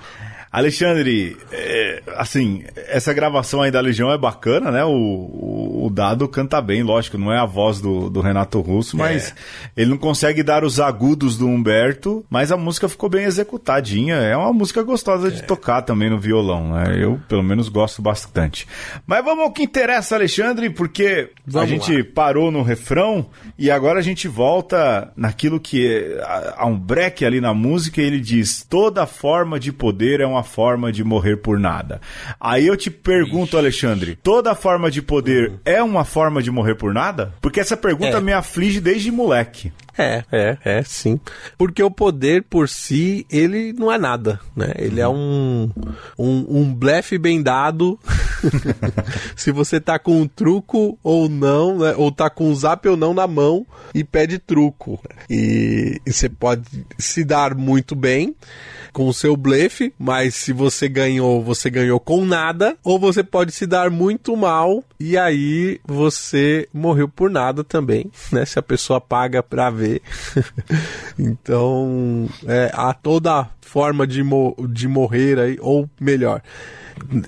[0.56, 4.82] Alexandre, é, assim, essa gravação aí da Legião é bacana, né?
[4.86, 8.96] O, o, o, Dado canta bem, lógico, não é a voz do, do Renato Russo,
[8.96, 9.34] mas é.
[9.82, 14.14] ele não consegue dar os agudos do Humberto, mas a música ficou bem executadinha.
[14.14, 15.42] É uma música gostosa de é.
[15.42, 16.96] tocar também no violão, né?
[16.98, 18.66] Eu, pelo menos, gosto bastante.
[19.06, 22.04] Mas vamos ao que interessa, Alexandre, porque vamos a gente lá.
[22.14, 23.26] parou no refrão
[23.58, 28.06] e agora a gente volta naquilo que é, há um break ali na música e
[28.06, 32.00] ele diz: toda forma de poder é uma forma de morrer por nada.
[32.40, 33.56] Aí eu te pergunto, Ixi.
[33.58, 35.58] Alexandre, toda forma de poder uhum.
[35.64, 37.34] é uma forma de morrer por nada?
[37.42, 38.20] Porque essa pergunta é.
[38.20, 39.72] me aflige desde moleque.
[39.98, 41.18] É, é, é, sim.
[41.56, 44.72] Porque o poder por si, ele não é nada, né?
[44.76, 45.70] Ele é um,
[46.18, 47.98] um, um blefe bem dado.
[49.34, 51.94] Se você tá com um truco ou não, né?
[51.96, 55.00] Ou tá com um zap ou não na mão e pede truco.
[55.28, 56.64] E, e você pode
[56.98, 58.34] se dar muito bem
[58.92, 63.52] com o seu blefe, mas se você ganhou, você ganhou com nada, ou você pode
[63.52, 68.46] se dar muito mal e aí você morreu por nada também, né?
[68.46, 69.85] Se a pessoa paga pra ver.
[71.18, 76.42] então, é, há toda forma de, mo de morrer aí, ou melhor,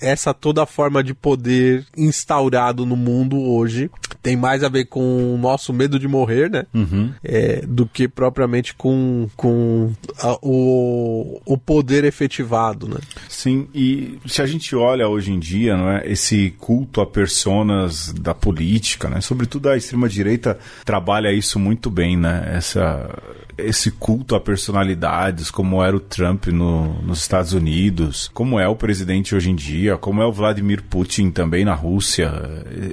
[0.01, 3.91] essa toda forma de poder instaurado no mundo hoje
[4.23, 6.67] tem mais a ver com o nosso medo de morrer, né?
[6.75, 7.13] Uhum.
[7.23, 12.99] É, do que propriamente com, com a, o, o poder efetivado, né?
[13.29, 18.13] Sim, e se a gente olha hoje em dia, não é, esse culto a personas
[18.13, 19.21] da política, né?
[19.21, 22.51] Sobretudo a extrema direita trabalha isso muito bem, né?
[22.55, 23.09] Essa
[23.59, 28.77] esse culto a personalidades, como era o Trump no, nos Estados Unidos, como é o
[28.77, 32.33] presidente hoje em dia, como é o Vladimir Putin também na Rússia,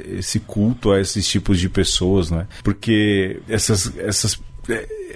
[0.09, 2.47] esse culto a esses tipos de pessoas, né?
[2.63, 4.39] Porque essas, essas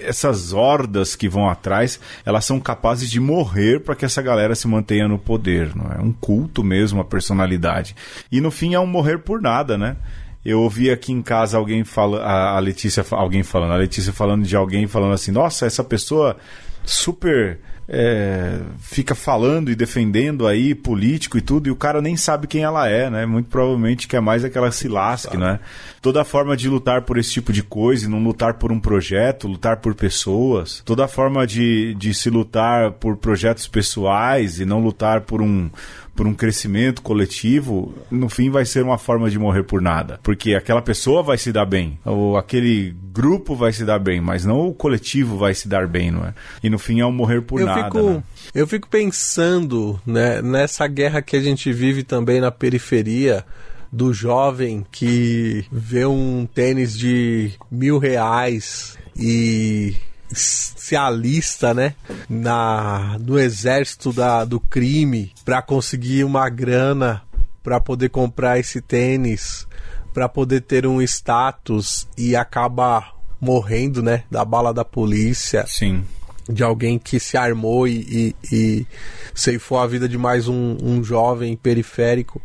[0.02, 4.68] essas hordas que vão atrás, elas são capazes de morrer para que essa galera se
[4.68, 6.00] mantenha no poder, não é?
[6.00, 7.94] Um culto mesmo a personalidade.
[8.30, 9.96] E no fim é um morrer por nada, né?
[10.44, 14.56] Eu ouvi aqui em casa alguém falando, a Letícia, alguém falando, a Letícia falando de
[14.56, 16.36] alguém falando assim, nossa, essa pessoa
[16.84, 17.58] super
[17.92, 22.62] é, fica falando e defendendo aí político e tudo, e o cara nem sabe quem
[22.62, 23.26] ela é, né?
[23.26, 25.58] Muito provavelmente quer mais é que ela se lasque, né?
[26.00, 29.48] Toda forma de lutar por esse tipo de coisa, e não lutar por um projeto,
[29.48, 35.22] lutar por pessoas, toda forma de, de se lutar por projetos pessoais e não lutar
[35.22, 35.68] por um
[36.14, 40.20] por um crescimento coletivo, no fim vai ser uma forma de morrer por nada.
[40.22, 44.44] Porque aquela pessoa vai se dar bem, ou aquele grupo vai se dar bem, mas
[44.44, 46.34] não o coletivo vai se dar bem, não é?
[46.62, 47.84] E no fim é um morrer por eu nada.
[47.84, 48.22] Fico, né?
[48.54, 53.44] Eu fico pensando né, nessa guerra que a gente vive também na periferia
[53.92, 59.96] do jovem que vê um tênis de mil reais e
[60.32, 61.94] se alista, né,
[62.28, 67.22] na no exército da, do crime para conseguir uma grana
[67.62, 69.66] para poder comprar esse tênis,
[70.14, 75.64] para poder ter um status e acaba morrendo, né, da bala da polícia.
[75.66, 76.04] Sim.
[76.48, 78.86] De alguém que se armou e, e, e
[79.34, 82.42] ceifou a vida de mais um, um jovem periférico.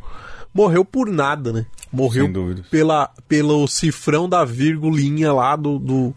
[0.53, 1.65] Morreu por nada, né?
[1.91, 2.31] Morreu
[2.69, 6.15] pela, pelo cifrão da virgulinha lá do, do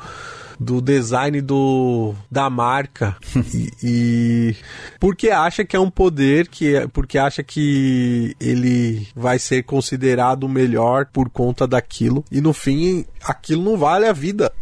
[0.59, 3.17] do design do, da marca.
[3.55, 4.57] E, e,
[5.01, 10.49] porque acha que é um poder que é, porque acha que ele vai ser considerado
[10.49, 12.25] melhor por conta daquilo.
[12.31, 14.53] E no fim aquilo não vale a vida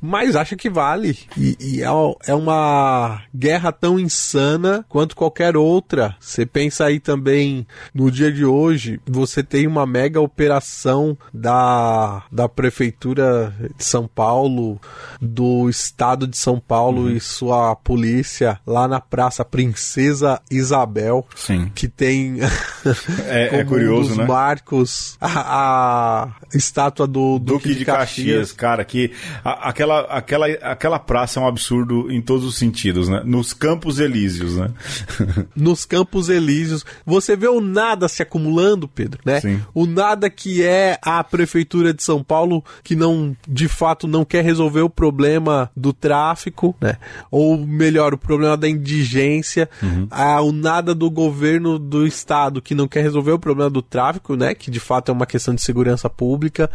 [0.00, 1.18] mas acha que vale.
[1.36, 1.86] E, e é,
[2.26, 6.16] é, uma guerra tão insana quanto qualquer outra.
[6.20, 12.48] Você pensa aí também no dia de hoje, você tem uma mega operação da, da
[12.48, 14.80] Prefeitura de São Paulo,
[15.20, 17.10] do Estado de São Paulo uhum.
[17.10, 21.26] e sua polícia lá na Praça Princesa Isabel.
[21.34, 21.70] Sim.
[21.74, 22.38] Que tem.
[23.26, 24.26] é, é, curioso, um né?
[24.26, 28.06] marcos a, a estátua do Duque, Duque de, de Caxias.
[28.06, 28.52] Caxias.
[28.52, 29.12] cara, que
[29.44, 33.22] a, aquela aquela, aquela, aquela praça é um absurdo em todos os sentidos, né?
[33.24, 34.70] Nos Campos Elíseos, né?
[35.54, 36.84] Nos Campos Elíseos.
[37.04, 39.40] Você vê o nada se acumulando, Pedro, né?
[39.40, 39.60] Sim.
[39.72, 44.44] O nada que é a Prefeitura de São Paulo que não, de fato, não quer
[44.44, 46.96] resolver o problema do tráfico, né?
[47.30, 49.68] Ou melhor, o problema da indigência.
[49.82, 50.08] Uhum.
[50.10, 54.34] Ah, o nada do governo do estado que não quer resolver o problema do tráfico,
[54.36, 54.54] né?
[54.54, 56.70] Que de fato é uma questão de segurança pública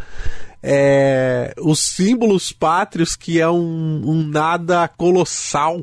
[0.62, 5.82] é, os símbolos pátrios, que é um, um nada colossal.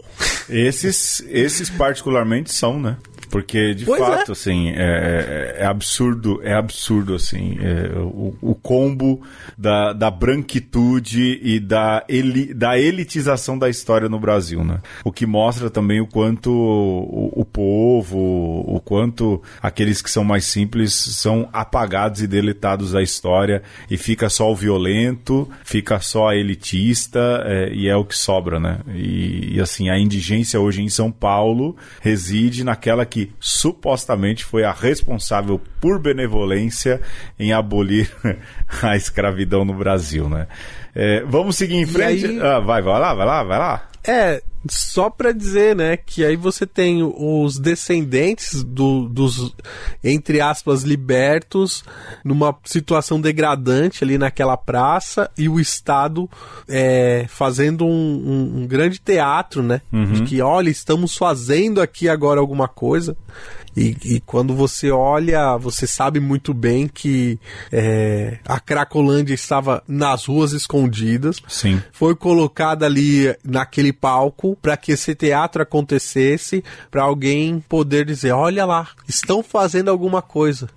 [0.50, 2.98] Esses, esses particularmente são, né?
[3.30, 8.56] Porque, de Pois fato, assim, é, é- é absurdo, é absurdo, assim, é, o, o
[8.56, 9.22] combo
[9.58, 14.80] da, da branquitude e da, eli, da elitização da história no Brasil, né?
[15.04, 20.46] O que mostra também o quanto o, o povo, o quanto aqueles que são mais
[20.46, 26.36] simples são apagados e deletados da história e fica só o violento, fica só a
[26.36, 28.80] elitista é, e é o que sobra, né?
[28.94, 34.71] E, e, assim, a indigência hoje em São Paulo reside naquela que supostamente foi a
[34.71, 37.01] responsável por benevolência
[37.39, 38.10] em abolir
[38.82, 40.47] a escravidão no Brasil, né?
[40.95, 42.25] É, vamos seguir em frente.
[42.25, 43.88] aí- Ah, vai, vai lá, vai lá, vai lá.
[44.04, 49.54] É, só pra dizer, né, que aí você tem os descendentes do- dos,
[50.04, 51.84] entre aspas, libertos,
[52.24, 56.30] numa situação degradante ali naquela praça, e o Estado
[56.68, 59.82] é, fazendo um, um- um grande teatro, né?
[60.14, 63.16] De que, olha, estamos fazendo aqui agora alguma coisa.
[63.80, 67.39] E, e quando você olha, você sabe muito bem que
[67.72, 71.82] é, a Cracolândia estava nas ruas escondidas Sim.
[71.94, 76.62] foi colocada ali naquele palco para que esse teatro acontecesse,
[76.92, 80.68] para alguém poder dizer, olha lá, estão fazendo alguma coisa.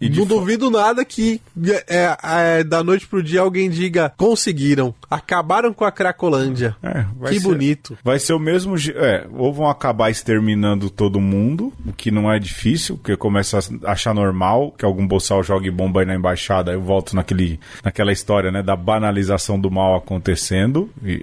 [0.00, 1.40] E Não duvido nada que
[1.86, 6.74] é, é, da noite pro dia alguém diga, conseguiram, acabaram com a Cracolândia.
[6.82, 7.96] É, que ser- bonito.
[8.02, 8.74] Vai ser o mesmo.
[8.96, 13.92] É, ou vão acabar exterminando todo mundo, o que não é difícil, porque começa a
[13.92, 16.72] achar normal que algum boçal jogue bomba aí na embaixada.
[16.72, 21.22] Eu volto naquele, naquela história, né, da banalização do mal acontecendo, e-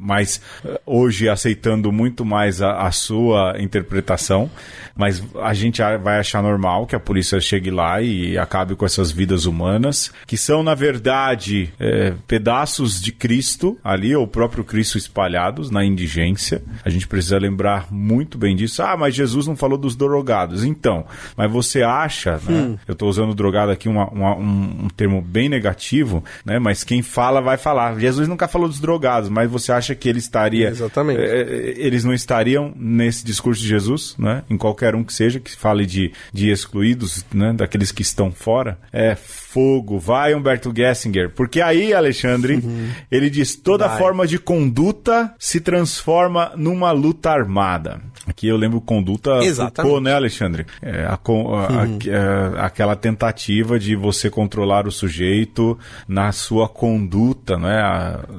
[0.00, 4.50] mas eh, hoje aceitando muito mais a, a sua interpretação.
[4.96, 9.10] Mas a gente vai achar normal que a polícia chegue lá e acabe com essas
[9.12, 14.96] vidas humanas, que são, na verdade, é, pedaços de Cristo ali, ou o próprio Cristo
[14.96, 16.62] espalhados na indigência.
[16.82, 18.82] A gente precisa lembrar muito bem disso.
[18.82, 20.26] Ah, mas Jesus não falou dos drogados.
[20.64, 21.04] Então,
[21.36, 22.76] mas você acha, né?
[22.86, 26.58] Eu estou usando drogado aqui uma- uma- um, um termo bem negativo, né?
[26.58, 27.98] Mas quem fala vai falar.
[27.98, 31.20] Jesus nunca falou dos drogados, mas você acha que ele estaria Exatamente.
[31.20, 34.42] é, eles não estariam nesse discurso de Jesus, né?
[34.50, 37.52] Em qualquer um que seja, que fale de, de excluídos, né?
[37.52, 38.78] Daqueles que estão fora.
[38.92, 39.98] É fogo.
[39.98, 41.30] Vai, Humberto Gessinger.
[41.30, 42.62] Porque aí, Alexandre,
[43.10, 43.98] ele diz: toda Vai.
[43.98, 48.00] forma de conduta se transforma numa luta armada.
[48.26, 49.76] Aqui eu lembro conduta Exatamente.
[49.76, 50.66] Foucault, né, Alexandre?
[50.82, 57.56] É, a a- a- a- aquela tentativa de você controlar o sujeito na sua conduta,
[57.58, 57.82] né?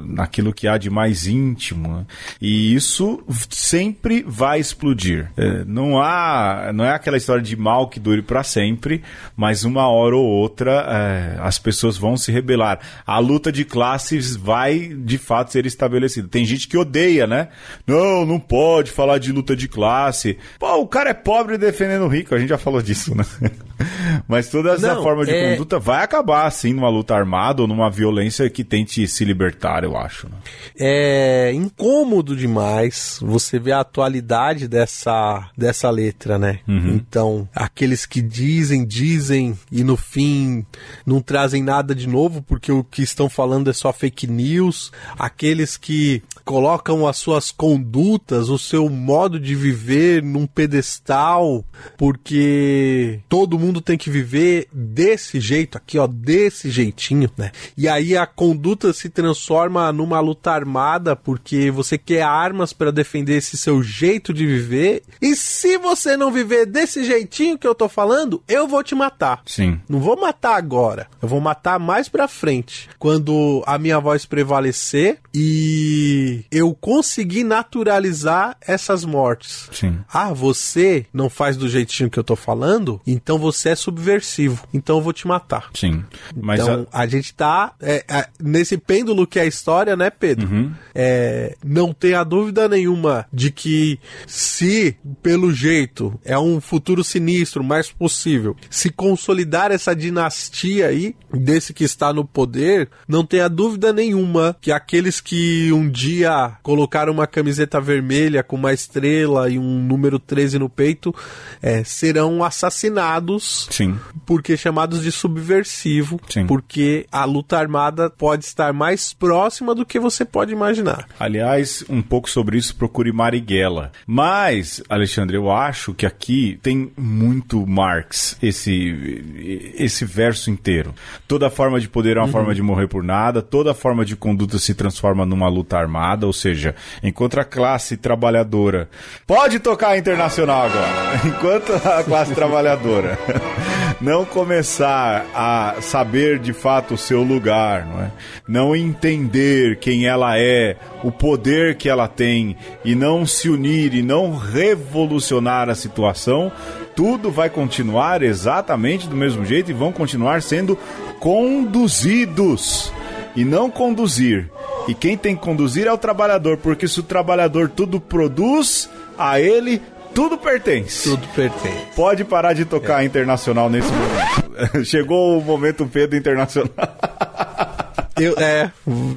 [0.05, 1.87] Naquilo que há de mais íntimo.
[1.97, 2.05] né?
[2.41, 5.31] E isso sempre vai explodir.
[5.37, 9.01] É, não há, não é aquela história de mal que dure para sempre,
[9.35, 12.79] mas uma hora ou outra é, as pessoas vão se rebelar.
[13.05, 16.27] A luta de classes vai de fato ser estabelecida.
[16.27, 17.49] Tem gente que odeia, né?
[17.85, 20.37] Não, não pode falar de luta de classe.
[20.59, 23.23] Pô, o cara é pobre defendendo o rico, a gente já falou disso, né?
[24.27, 27.67] Mas toda essa Não, forma de é- conduta vai acabar, assim, numa luta armada ou
[27.67, 30.27] numa violência que tente se libertar, eu acho.
[30.27, 30.35] né?
[30.75, 36.59] É incômodo demais você ver a atualidade dessa, dessa letra, né?
[36.67, 40.65] Então, aqueles que dizem, dizem e no fim
[41.05, 45.77] não trazem nada de novo porque o que estão falando é só fake news, aqueles
[45.77, 51.63] que colocam as suas condutas, o seu modo de viver num pedestal
[51.97, 57.51] porque todo mundo tem que viver desse jeito aqui, ó, desse jeitinho, né?
[57.77, 63.37] E aí a conduta se transforma numa luta armada porque você quer armas para defender
[63.37, 65.03] esse seu jeito de viver.
[65.21, 69.41] E se você não viver desse jeitinho que eu tô falando, eu vou te matar.
[69.45, 69.79] Sim.
[69.87, 75.19] Não vou matar agora, eu vou matar mais pra frente, quando a minha voz prevalecer
[75.33, 79.69] e eu conseguir naturalizar essas mortes.
[79.71, 79.99] Sim.
[80.11, 84.97] Ah, você não faz do jeitinho que eu tô falando, então você é subversivo, então
[84.97, 85.69] eu vou te matar.
[85.73, 86.03] Sim.
[86.35, 87.07] Mas então, a- a...
[87.07, 90.47] gente tá é, é, nesse pêndulo que é a história, né, Pedro?
[90.47, 90.71] Uhum.
[90.93, 97.89] É, não tenha dúvida nenhuma de que se, pelo jeito, é um futuro sinistro, mais
[97.91, 104.55] possível, se consolidar essa dinastia aí, desse que está no poder, não tenha dúvida nenhuma
[104.61, 110.19] que aqueles que um dia colocaram uma camiseta vermelha com uma estrela e um número
[110.19, 111.13] 13 no peito,
[111.61, 113.99] é, serão assassinados Sim.
[114.25, 116.45] Porque chamados de subversivo, Sim.
[116.45, 121.07] porque a luta armada pode estar mais próxima do que você pode imaginar.
[121.19, 123.91] Aliás, um pouco sobre isso, procure Marighella.
[124.05, 130.93] Mas, Alexandre, eu acho que aqui tem muito Marx, esse, esse verso inteiro.
[131.27, 134.57] Toda forma de poder é uma forma de morrer por nada, toda forma de conduta
[134.57, 138.89] se transforma numa luta armada, ou seja, enquanto a classe trabalhadora.
[139.25, 141.36] Pode tocar internacional agora!
[141.37, 143.19] Enquanto a classe trabalhadora
[144.01, 148.11] não começar a saber de fato o seu lugar, não é?
[148.47, 154.01] Não entender quem ela é, o poder que ela tem e não se unir e
[154.01, 156.51] não revolucionar a situação,
[156.95, 160.75] tudo vai continuar exatamente do mesmo jeito e vão continuar sendo
[161.19, 162.91] conduzidos
[163.35, 164.49] e não conduzir.
[164.87, 169.39] E quem tem que conduzir é o trabalhador, porque se o trabalhador tudo produz, a
[169.39, 169.81] ele
[170.17, 171.03] tudo pertence.
[171.03, 171.77] Tudo pertence.
[171.95, 174.81] Pode parar de tocar internacional nesse momento.
[174.83, 176.71] Chegou o momento Pedro Internacional.
[178.19, 178.71] Eu, é,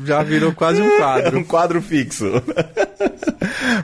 [0.05, 1.39] já virou quase um quadro.
[1.41, 2.27] um quadro fixo.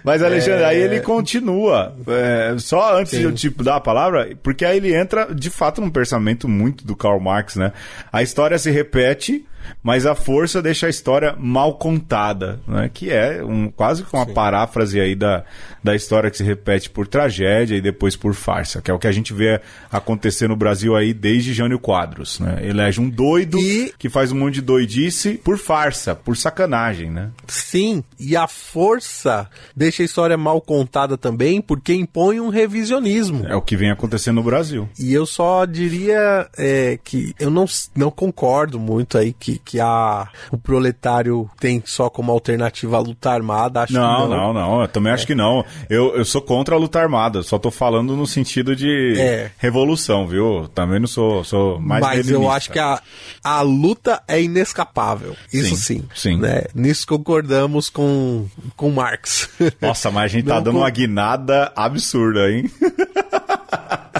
[0.05, 0.67] Mas, Alexandre, É.
[0.67, 1.97] aí ele continua.
[2.07, 3.21] É, só antes Sim.
[3.21, 6.87] de eu tipo, dar a palavra, porque aí ele entra de fato num pensamento muito
[6.87, 7.73] do Karl Marx, né?
[8.13, 9.47] A história se repete,
[9.83, 12.91] mas a força deixa a história mal contada, né?
[12.93, 15.45] Que é um, quase que uma paráfrase aí da,
[15.83, 19.07] da história que se repete por tragédia e depois por farsa, que é o que
[19.07, 19.61] a gente vê
[19.91, 22.59] acontecer no Brasil aí desde Jânio Quadros, né?
[22.67, 27.31] Elege um doido E- que faz um monte de doidice por farsa, por sacanagem, né?
[27.47, 33.47] Sim, e a força deixa a história mal contada também, porque impõe um revisionismo.
[33.47, 34.89] É o que vem acontecendo no Brasil.
[34.99, 37.65] E eu só diria é, que eu não,
[37.95, 43.31] não concordo muito aí que, que a, o proletário tem só como alternativa a luta
[43.31, 43.83] armada.
[43.83, 45.65] Acho Não, que não, não, eu também acho que não.
[45.91, 49.51] Eu, eu sou contra a luta armada, só tô falando no sentido de É.
[49.59, 50.69] revolução, viu?
[50.75, 53.01] Também não sou, sou mais Mas eu acho que a,
[53.43, 55.37] a luta é inescapável.
[55.53, 55.97] Isso sim.
[55.97, 56.37] Sim, sim.
[56.39, 56.65] né?
[56.75, 58.47] Nisso concordamos com,
[58.77, 59.49] com Marx.
[59.81, 62.71] Nossa, mas a gente tá Não dando com- uma guinada absurda, hein?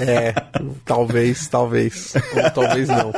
[0.01, 0.35] é,
[0.85, 2.15] talvez, talvez.
[2.35, 3.13] Ou talvez não.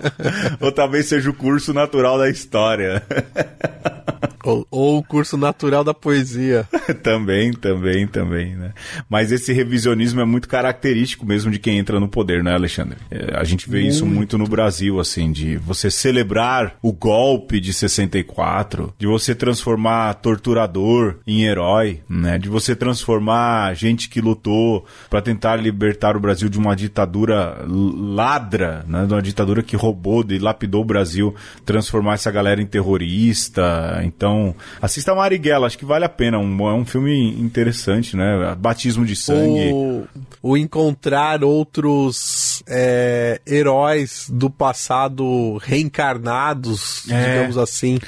[0.60, 3.02] Ou talvez seja o curso natural da história.
[4.44, 6.68] Ou, ou o curso natural da poesia.
[7.02, 8.72] também, também, também, né?
[9.08, 12.98] Mas esse revisionismo é muito característico mesmo de quem entra no poder, né, Alexandre?
[13.10, 17.72] É, a gente vê isso muito no Brasil, assim, de você celebrar o golpe de
[17.72, 22.38] 64, de você transformar torturador em herói, né?
[22.38, 28.84] De você transformar gente que lutou para tentar libertar o Brasil de uma ditadura ladra,
[28.88, 29.06] né?
[29.06, 31.34] De uma ditadura que roubou, e lapidou o Brasil,
[31.64, 34.00] transformar essa galera em terrorista.
[34.04, 36.38] Então, assista a Marighella, acho que vale a pena.
[36.38, 38.54] Um, é um filme interessante, né?
[38.58, 39.70] Batismo de sangue.
[39.72, 40.06] O,
[40.42, 47.34] o encontrar outros é, heróis do passado reencarnados, É.
[47.34, 47.98] digamos assim,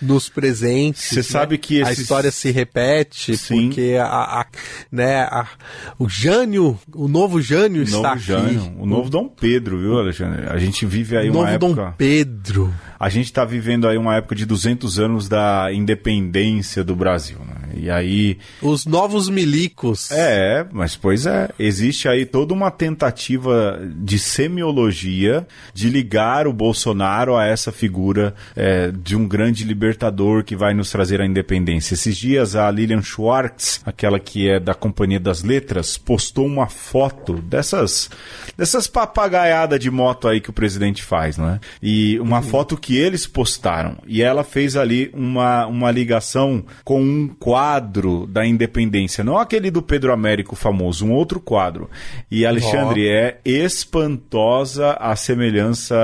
[0.00, 1.02] nos presentes.
[1.10, 3.66] Você sabe que a esses- história se repete Sim.
[3.68, 4.46] porque a, a-
[4.90, 5.46] né, a-
[5.98, 8.22] o Jânio, o novo Jânio O está novo aqui.
[8.22, 10.46] Jânio, o novo Dom Pedro, viu, Alexandre?
[10.48, 11.82] A gente vive aí O uma novo época...
[11.86, 12.74] Dom Pedro.
[12.98, 17.59] A gente está vivendo aí uma época de 200 anos da independência do Brasil, né?
[17.74, 20.10] E aí Os novos milicos.
[20.10, 21.48] É, mas pois é.
[21.58, 28.90] Existe aí toda uma tentativa de semiologia de ligar o Bolsonaro a essa figura é,
[28.90, 31.94] de um grande libertador que vai nos trazer a independência.
[31.94, 37.34] Esses dias a Lilian Schwartz, aquela que é da Companhia das Letras, postou uma foto
[37.34, 38.10] dessas
[38.56, 41.60] dessas papagaiadas de moto aí que o presidente faz, não é?
[41.82, 43.98] E uma foto que eles postaram.
[44.06, 47.59] E ela fez ali uma, uma ligação com um quadro
[48.26, 51.90] da independência, não aquele do Pedro Américo famoso, um outro quadro.
[52.30, 55.94] E Alexandre, é espantosa a semelhança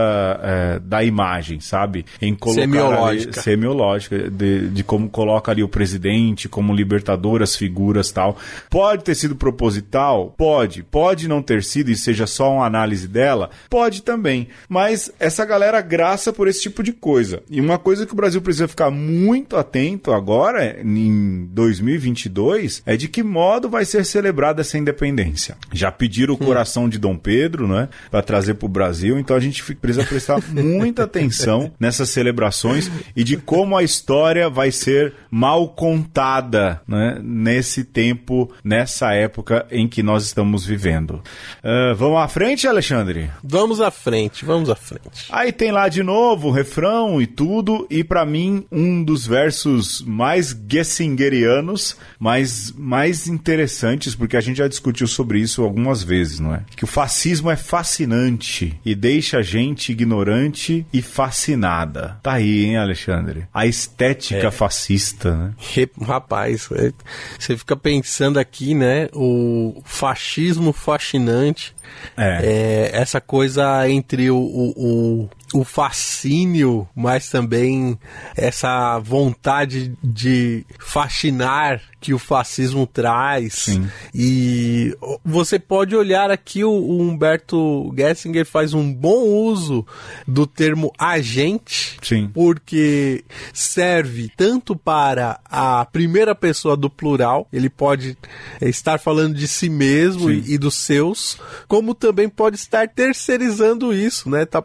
[0.42, 2.04] é, da imagem, sabe?
[2.20, 3.32] Em colocar Semiológica.
[3.32, 8.36] ali- semiológica de, de como coloca ali o presidente como libertador, as figuras tal.
[8.70, 10.34] Pode ter sido proposital?
[10.36, 10.82] Pode.
[10.82, 13.50] Pode não ter sido e seja só uma análise dela?
[13.70, 14.48] Pode também.
[14.68, 17.42] Mas essa galera graça por esse tipo de coisa.
[17.50, 23.09] E uma coisa que o Brasil precisa ficar muito atento agora, em 2022, é de
[23.09, 25.57] que modo vai ser celebrada essa independência.
[25.72, 27.88] Já pediram o coração de Dom Pedro, né?
[28.11, 29.18] Para trazer para o Brasil.
[29.18, 34.70] Então a gente precisa prestar muita atenção nessas celebrações e de como a história vai
[34.70, 41.22] ser mal contada né, nesse tempo, nessa época em que nós estamos vivendo.
[41.62, 43.30] Uh, vamos à frente, Alexandre?
[43.45, 45.26] Vamos à frente, vamos à frente.
[45.30, 50.01] Aí tem lá de novo o refrão e tudo, e para mim um dos versos
[50.03, 56.55] mais gessingerianos, mas mais interessantes, porque a gente já discutiu sobre isso algumas vezes, não
[56.55, 56.62] é?
[56.74, 62.18] Que o fascismo é fascinante e deixa a gente ignorante e fascinada.
[62.22, 63.47] Tá aí, hein, Alexandre?
[63.53, 64.51] A estética é.
[64.51, 65.54] fascista, né?
[66.02, 66.92] Rapaz, é,
[67.38, 69.08] você fica pensando aqui, né?
[69.12, 71.74] O fascismo fascinante.
[72.16, 72.41] É.
[72.43, 77.99] é essa coisa entre o, o, o fascínio, mas também
[78.37, 83.55] essa vontade de fascinar que o fascismo traz.
[83.55, 83.89] Sim.
[84.14, 89.84] E você pode olhar aqui o, o, Humberto Gessinger faz um bom uso
[90.26, 92.30] do termo agente, Sim.
[92.32, 98.16] porque serve tanto para a primeira pessoa do plural, ele pode
[98.61, 101.39] estar falando de si mesmo e, e, dos seus,
[101.76, 104.46] como também pode estar terceirizando isso, né?
[104.46, 104.64] Tá,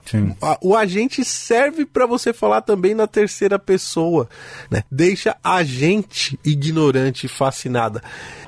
[0.62, 4.30] o, o agente serve para você falar também na terceira pessoa,
[4.70, 4.82] né?
[4.90, 8.02] Deixa a gente ignorante e fascinada.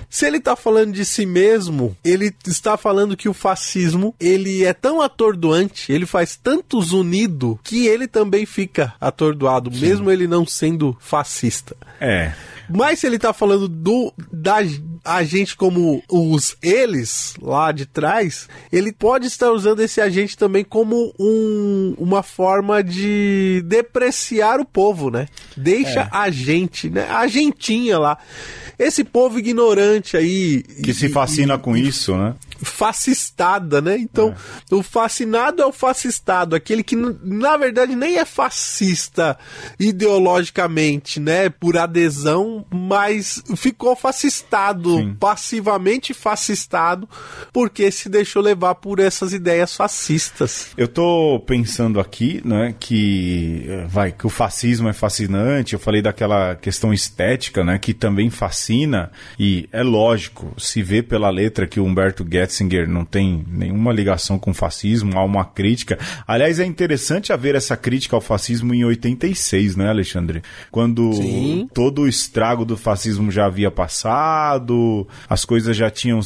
[0.09, 4.71] Se ele está falando de si mesmo, ele está falando que o fascismo ele é
[4.71, 9.81] tão atordoante, ele faz tantos unido que ele também fica atordoado, Sim.
[9.81, 11.75] mesmo ele não sendo fascista.
[11.99, 12.31] É.
[12.75, 14.57] Mas se ele tá falando do da
[15.05, 21.13] agente como os eles lá de trás, ele pode estar usando esse agente também como
[21.19, 25.27] um, uma forma de depreciar o povo, né?
[25.55, 26.09] Deixa é.
[26.11, 27.05] a gente, né?
[27.09, 28.17] A gentinha lá.
[28.79, 30.63] Esse povo ignorante aí.
[30.63, 32.33] Que e, se fascina e, com isso, né?
[32.63, 33.97] Fascistada, né?
[33.97, 34.35] Então,
[34.71, 34.75] é.
[34.75, 39.37] o fascinado é o fascistado, aquele que na verdade nem é fascista
[39.79, 41.49] ideologicamente, né?
[41.49, 45.15] Por adesão, mas ficou fascistado, Sim.
[45.19, 47.07] passivamente fascistado,
[47.51, 50.67] porque se deixou levar por essas ideias fascistas.
[50.77, 55.73] Eu tô pensando aqui, né, que vai que o fascismo é fascinante.
[55.73, 61.29] Eu falei daquela questão estética, né, que também fascina e é lógico, se vê pela
[61.29, 65.43] letra que o Humberto Guedes Ratzinger não tem nenhuma ligação com o fascismo, há uma
[65.43, 65.97] crítica.
[66.27, 70.43] Aliás, é interessante haver essa crítica ao fascismo em 86, né, Alexandre?
[70.69, 71.67] Quando Sim.
[71.73, 76.19] todo o estrago do fascismo já havia passado, as coisas já tinham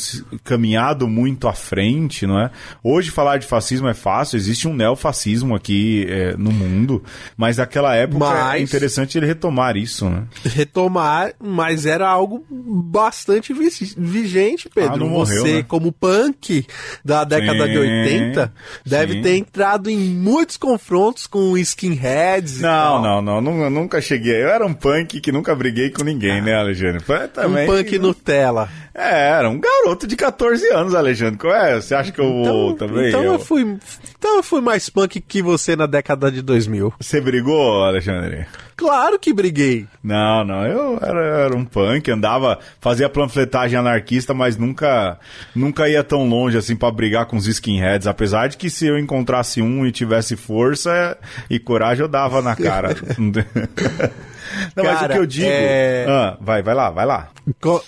[0.43, 2.51] caminhado muito à frente, não é?
[2.83, 7.03] Hoje falar de fascismo é fácil, existe um neofascismo aqui é, no mundo,
[7.37, 8.55] mas naquela época é mas...
[8.55, 10.23] é interessante ele retomar isso, né?
[10.43, 15.05] Retomar, mas era algo bastante vigente, Pedro.
[15.05, 15.63] Ah, morreu, Você, né?
[15.63, 16.65] como punk
[17.03, 18.53] da década sim, de 80
[18.85, 19.21] deve sim.
[19.21, 22.61] ter entrado em muitos confrontos com skinheads.
[22.61, 24.41] Não, não, não, não, nunca cheguei.
[24.41, 27.01] Eu era um punk que nunca briguei com ninguém, né, Alexandre?
[27.01, 27.65] Foi também...
[27.65, 28.69] Um punk Nutella.
[28.93, 31.37] É, era um garoto de 14 anos, Alexandre.
[31.37, 31.75] Qual é?
[31.75, 33.09] Você acha que eu então, vou também?
[33.09, 33.33] Então eu...
[33.33, 33.39] eu...
[33.39, 33.77] fui,
[34.17, 36.93] então eu fui mais punk que você na década de 2000.
[36.99, 38.47] Você brigou, Alexandre?
[38.77, 39.87] Claro que briguei.
[40.03, 45.17] Não, não, eu era, era, um punk, andava, fazia panfletagem anarquista, mas nunca
[45.55, 48.99] nunca ia tão longe assim para brigar com os skinheads, apesar de que se eu
[48.99, 51.17] encontrasse um e tivesse força
[51.49, 52.95] e coragem, eu dava na cara.
[54.75, 55.47] Não, Cara, mas o que eu digo.
[55.49, 56.05] É...
[56.07, 57.29] Ah, vai, vai lá, vai lá.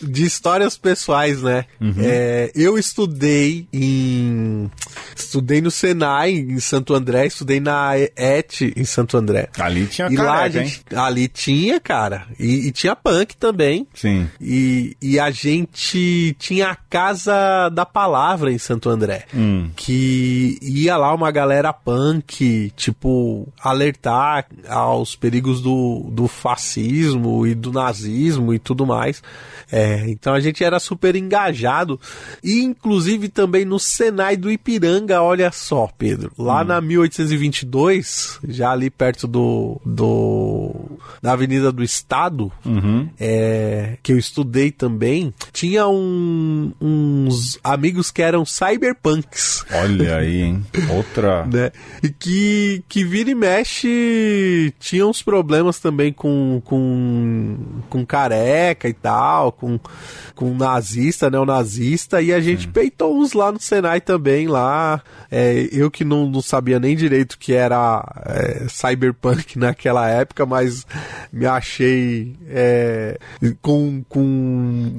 [0.02, 1.66] De histórias pessoais, né?
[1.82, 1.96] Uhum.
[2.00, 4.72] É, eu estudei em.
[5.16, 9.50] Estudei no Senai, em Santo André, estudei na ET em Santo André.
[9.60, 12.26] Ali tinha e careca, lá gente, Ali tinha, cara.
[12.40, 13.86] E, e, tinha punk também.
[13.94, 14.30] Sim.
[14.40, 19.26] E, e a gente tinha a Casa da Palavra em Santo André.
[19.34, 19.70] Hum.
[19.76, 27.72] Que ia lá uma galera punk, tipo, alertar aos perigos do, do fascismo e do
[27.72, 29.22] nazismo e tudo mais.
[29.72, 32.00] É, então a gente era super engajado.
[32.44, 36.32] E inclusive também no Senai do Ipiranga, olha só, Pedro.
[36.38, 36.66] Lá hum.
[36.66, 40.74] na 1822, já ali perto do, do
[41.22, 43.08] da Avenida do Estado, uhum.
[43.20, 49.64] é, que eu estudei também, tinha um, uns amigos que eram cyberpunks.
[49.72, 50.66] Olha aí, hein?
[50.90, 51.46] Outra.
[51.46, 51.72] né?
[52.02, 56.30] E que, que vira e mexe tinha uns problemas também com,
[56.64, 57.58] com,
[57.90, 59.80] com careca e tal, com,
[60.36, 65.02] com nazista, neonazista, e a gente peitou uns lá no Senai também, lá.
[65.32, 70.86] É, eu que não, não sabia nem direito que era é, cyberpunk naquela época, mas
[71.32, 73.18] me achei é,
[73.62, 74.22] com, com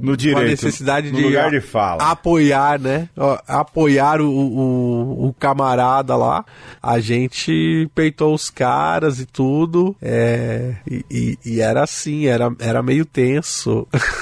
[0.02, 2.10] no direito, necessidade de, lugar de fala.
[2.10, 3.08] apoiar, né?
[3.46, 6.44] Apoiar o, o, o, camarada lá.
[6.82, 9.96] A gente peitou os caras e tudo.
[10.00, 13.86] É, e, E, e era assim, era, era meio tenso.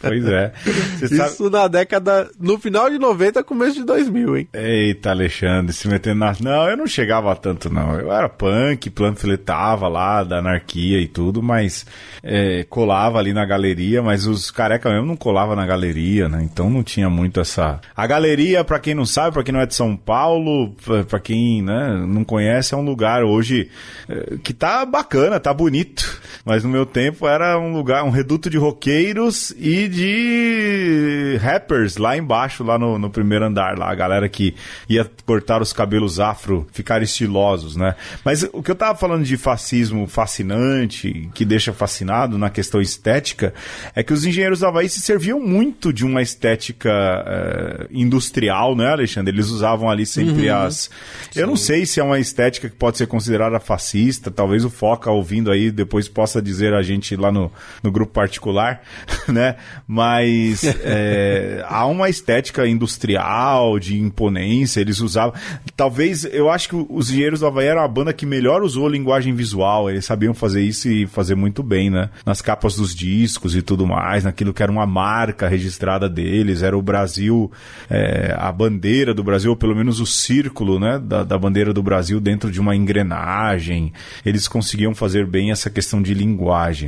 [0.00, 0.52] Pois é.
[0.98, 1.50] Você Isso sabe...
[1.50, 2.30] na década.
[2.40, 4.48] No final de 90, começo de 2000, hein?
[4.54, 6.34] Eita, Alexandre, se metendo na.
[6.40, 7.98] Não, eu não chegava tanto, não.
[7.98, 11.84] Eu era punk, panfletava lá da anarquia e tudo, mas
[12.22, 16.42] é, colava ali na galeria, mas os careca mesmo não colava na galeria, né?
[16.42, 17.80] Então não tinha muito essa.
[17.94, 21.20] A galeria, pra quem não sabe, pra quem não é de São Paulo, pra- pra
[21.20, 23.68] quem né, não conhece, é um lugar hoje
[24.08, 26.20] é, que tá bacana, tá bonito.
[26.46, 32.16] Mas no meu tempo era um lugar, um reduto de roqueiros e de rappers lá
[32.16, 34.54] embaixo, lá no, no primeiro andar, lá, a galera que
[34.88, 37.96] ia cortar os cabelos afro, ficar estilosos, né?
[38.24, 43.52] Mas o que eu tava falando de fascismo fascinante, que deixa fascinado na questão estética,
[43.92, 46.90] é que os engenheiros do Havaí se serviam muito de uma estética
[47.26, 49.34] eh, industrial, né, Alexandre?
[49.34, 50.90] Eles usavam ali sempre as.
[51.34, 55.10] Eu não sei se é uma estética que pode ser considerada fascista, talvez o Foca
[55.10, 57.50] ouvindo aí depois possa dizer a gente lá no,
[57.82, 58.82] no grupo particular,
[59.28, 59.56] né?
[59.86, 65.34] Mas é, há uma estética industrial, de imponência, eles usavam.
[65.76, 68.90] Talvez, eu acho que os Engenheiros do Havaí era a banda que melhor usou a
[68.90, 72.10] linguagem visual, eles sabiam fazer isso e fazer muito bem, né?
[72.24, 76.76] Nas capas dos discos e tudo mais, naquilo que era uma marca registrada deles, era
[76.76, 77.50] o Brasil,
[77.90, 80.98] é, a bandeira do Brasil, ou pelo menos o círculo, né?
[80.98, 83.92] Da, da bandeira do Brasil dentro de uma engrenagem.
[84.24, 86.25] Eles conseguiam fazer bem essa questão de linguagem,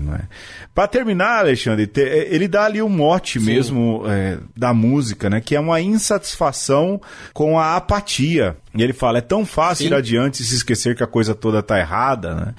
[0.01, 0.23] não é?
[0.75, 5.41] Para terminar, Alexandre, te- ele dá ali o mote mesmo é, da música, né?
[5.41, 7.01] Que é uma insatisfação
[7.33, 8.57] com a apatia.
[8.75, 11.63] E ele fala: é tão fácil ir adiante e se esquecer que a coisa toda
[11.63, 12.55] tá errada, né?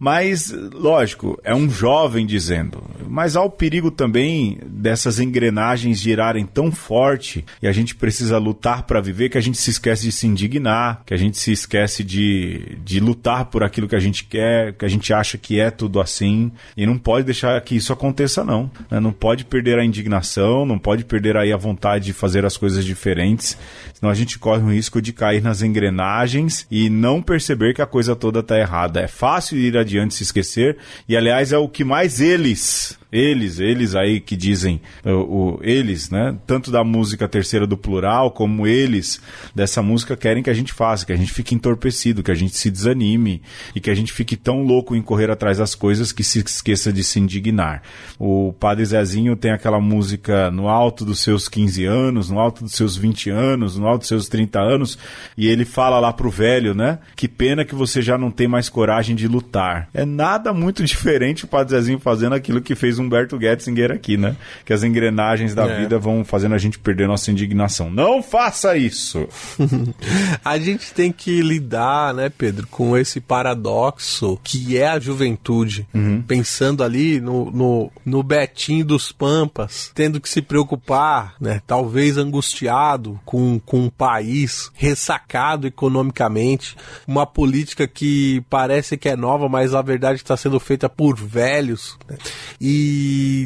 [0.00, 2.82] Mas, lógico, é um jovem dizendo.
[3.06, 8.84] Mas há o perigo também dessas engrenagens girarem tão forte e a gente precisa lutar
[8.84, 12.02] para viver que a gente se esquece de se indignar, que a gente se esquece
[12.02, 15.70] de, de lutar por aquilo que a gente quer, que a gente acha que é
[15.70, 16.50] tudo assim.
[16.74, 18.70] E não pode deixar que isso aconteça, não.
[18.90, 18.98] né?
[18.98, 22.86] Não pode perder a indignação, não pode perder aí a vontade de fazer as coisas
[22.86, 23.54] diferentes.
[23.92, 27.86] Senão a gente corre o risco de cair nas engrenagens e não perceber que a
[27.86, 29.00] coisa toda tá errada.
[29.00, 30.76] É fácil ir adiante e se esquecer.
[31.08, 35.10] E aliás, é o que mais eles eles, eles aí que dizem, o,
[35.56, 36.36] o- eles, né?
[36.46, 39.20] Tanto da música terceira do plural, como eles
[39.54, 42.56] dessa música querem que a gente faça, que a gente fique entorpecido, que a gente
[42.56, 43.42] se desanime
[43.74, 46.92] e que a gente fique tão louco em correr atrás das coisas que se esqueça
[46.92, 47.82] de se indignar.
[48.18, 52.72] O Padre Zezinho tem aquela música no alto dos seus 15 anos, no alto dos
[52.74, 54.98] seus 20 anos, no alto dos seus 30 anos,
[55.36, 56.98] e ele fala lá pro velho, né?
[57.16, 59.88] Que pena que você já não tem mais coragem de lutar.
[59.92, 64.36] É nada muito diferente o Padre Zezinho fazendo aquilo que fez Humberto Getzinger aqui, né?
[64.64, 65.80] Que as engrenagens da É.
[65.80, 67.90] vida vão fazendo a gente perder nossa indignação.
[67.90, 69.26] Não faça isso!
[70.44, 75.86] A gente tem que lidar, né, Pedro, com esse paradoxo que é a juventude.
[76.26, 83.18] Pensando ali no, no, no Betinho dos Pampas, tendo que se preocupar, né, talvez angustiado
[83.24, 86.76] com, com um país ressacado economicamente,
[87.06, 91.96] uma política que parece que é nova, mas na verdade está sendo feita por velhos.
[92.08, 92.16] né,
[92.60, 92.89] E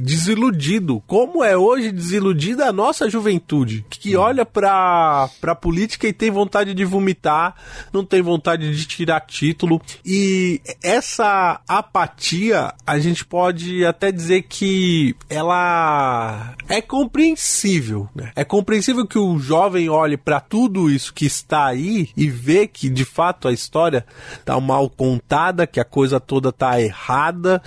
[0.03, 6.31] desiludido, como é hoje desiludida a nossa juventude, que olha pra, pra política e tem
[6.31, 7.55] vontade de vomitar,
[7.93, 9.81] não tem vontade de tirar título.
[10.05, 18.09] E essa apatia, a gente pode até dizer que ela é compreensível.
[18.15, 18.33] Né?
[18.37, 22.89] É compreensível que o jovem olhe pra tudo isso que está aí e vê que
[22.89, 24.05] de fato a história
[24.45, 27.63] tá mal contada, que a coisa toda tá errada.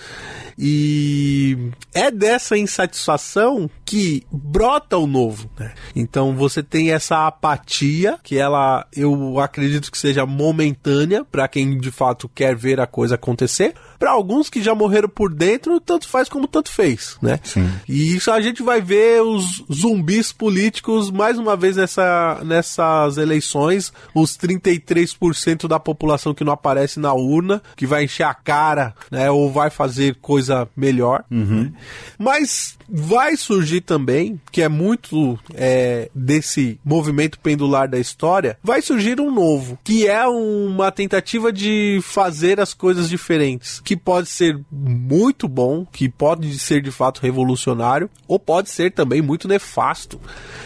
[0.58, 5.50] E é dessa insatisfação que brota o novo.
[5.58, 5.74] né?
[5.96, 11.92] Então você tem essa apatia, que ela eu acredito que seja momentânea para quem de
[11.92, 13.74] fato quer ver a coisa acontecer.
[14.00, 17.40] Para alguns que já morreram por dentro, tanto faz como tanto fez, né?
[17.44, 17.70] Sim.
[17.88, 23.92] E isso a gente vai ver os zumbis políticos mais uma vez nessa, nessas eleições,
[24.14, 29.30] os 33% da população que não aparece na urna, que vai encher a cara, né,
[29.32, 31.24] ou vai fazer coisa melhor.
[31.30, 31.72] né?
[32.18, 39.20] Mas vai surgir também, que é muito é, desse movimento pendular da história, vai surgir
[39.20, 45.48] um novo, que é uma tentativa de fazer as coisas diferentes, que pode ser muito
[45.48, 50.20] bom, que pode ser de fato revolucionário, ou pode ser também muito nefasto,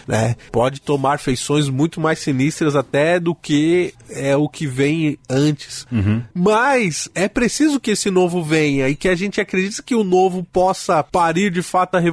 [0.06, 0.36] né?
[0.50, 5.86] Pode tomar feições muito mais sinistras até do que é o que vem antes.
[6.34, 10.44] Mas é preciso que esse novo venha e que a gente acredite que o novo
[10.52, 12.11] possa parir de fato a revolução,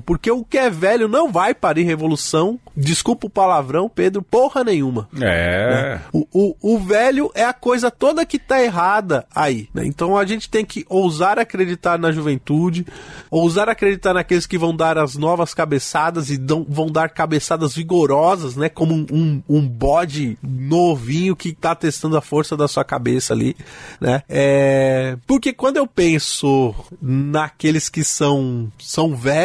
[0.00, 5.08] porque o que é velho não vai parir revolução desculpa o palavrão, Pedro, porra nenhuma.
[5.20, 5.98] É.
[6.12, 9.68] O, o, o velho é a coisa toda que tá errada aí.
[9.72, 9.86] Né?
[9.86, 12.86] Então a gente tem que ousar acreditar na juventude,
[13.30, 18.56] ousar acreditar naqueles que vão dar as novas cabeçadas e dão, vão dar cabeçadas vigorosas,
[18.56, 18.68] né?
[18.68, 23.56] Como um, um, um bode novinho que tá testando a força da sua cabeça ali,
[24.00, 24.22] né?
[24.28, 25.16] É...
[25.26, 29.35] Porque quando eu penso naqueles que são, são velhos,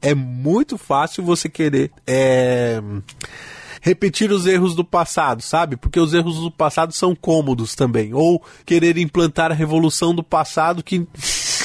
[0.00, 1.90] é muito fácil você querer.
[2.06, 2.80] É
[3.84, 5.76] repetir os erros do passado, sabe?
[5.76, 8.14] Porque os erros do passado são cômodos também.
[8.14, 11.04] Ou querer implantar a revolução do passado que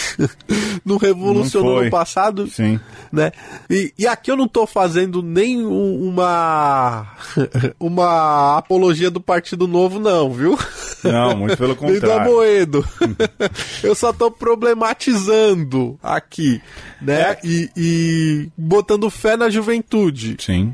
[0.83, 1.85] não revolucionou Não foi.
[1.85, 2.79] no passado, Sim.
[3.11, 3.31] né?
[3.69, 7.07] E, e aqui eu não tô fazendo nem um- uma
[7.79, 10.57] uma apologia do Partido Novo, não, viu?
[11.03, 12.21] Não, muito pelo Nem do contrário.
[12.31, 12.85] Amoedo.
[13.83, 16.61] eu só tô problematizando aqui,
[17.01, 17.31] né?
[17.31, 17.39] É.
[17.43, 20.37] E, e botando fé na juventude.
[20.39, 20.73] Sim.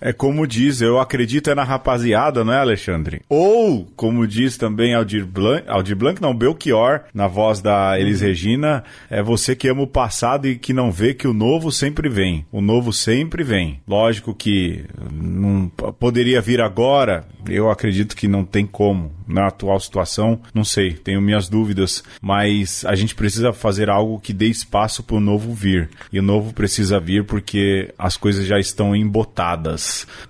[0.00, 3.22] É como diz, eu acredito é na rapaziada, não é, Alexandre?
[3.28, 8.84] Ou, como diz também Aldir Blanc, Aldir Blanc não, Belchior, na voz da Elis Regina,
[9.10, 12.44] é você que ama o passado e que não vê que o novo sempre vem.
[12.52, 13.80] O novo sempre vem.
[13.86, 19.14] Lógico que não poderia vir agora, eu acredito que não tem como.
[19.26, 24.32] Na atual situação, não sei, tenho minhas dúvidas, mas a gente precisa fazer algo que
[24.32, 25.90] dê espaço para o novo vir.
[26.12, 29.55] E o novo precisa vir porque as coisas já estão embotadas,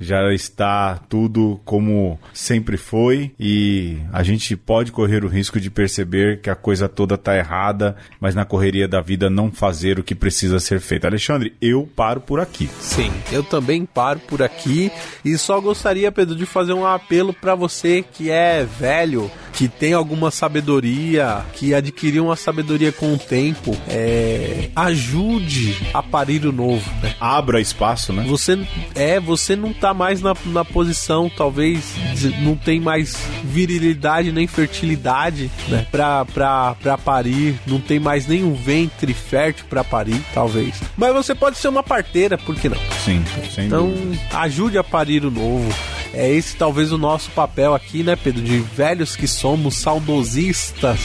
[0.01, 6.41] já está tudo como sempre foi e a gente pode correr o risco de perceber
[6.41, 10.14] que a coisa toda está errada, mas na correria da vida não fazer o que
[10.14, 11.07] precisa ser feito.
[11.07, 12.68] Alexandre, eu paro por aqui.
[12.81, 14.91] Sim, eu também paro por aqui
[15.24, 19.93] e só gostaria, Pedro, de fazer um apelo para você que é velho, que tem
[19.93, 26.89] alguma sabedoria, que adquiriu uma sabedoria com o tempo, é, ajude a parir o novo,
[27.03, 27.14] né?
[27.18, 28.24] Abra espaço, né?
[28.29, 28.59] Você
[28.95, 31.95] é, você não tá mais na, na posição, talvez
[32.43, 35.87] não tem mais virilidade nem fertilidade, né?
[35.91, 40.75] Pra, pra, pra parir, não tem mais nenhum ventre fértil pra parir, talvez.
[40.97, 42.79] Mas você pode ser uma parteira, por que não?
[43.05, 44.21] Sim, sem Então, dúvida.
[44.39, 45.73] ajude a parir o novo.
[46.19, 48.43] É esse talvez o nosso papel aqui, né, Pedro?
[48.43, 50.99] De velhos que somos, saudosistas,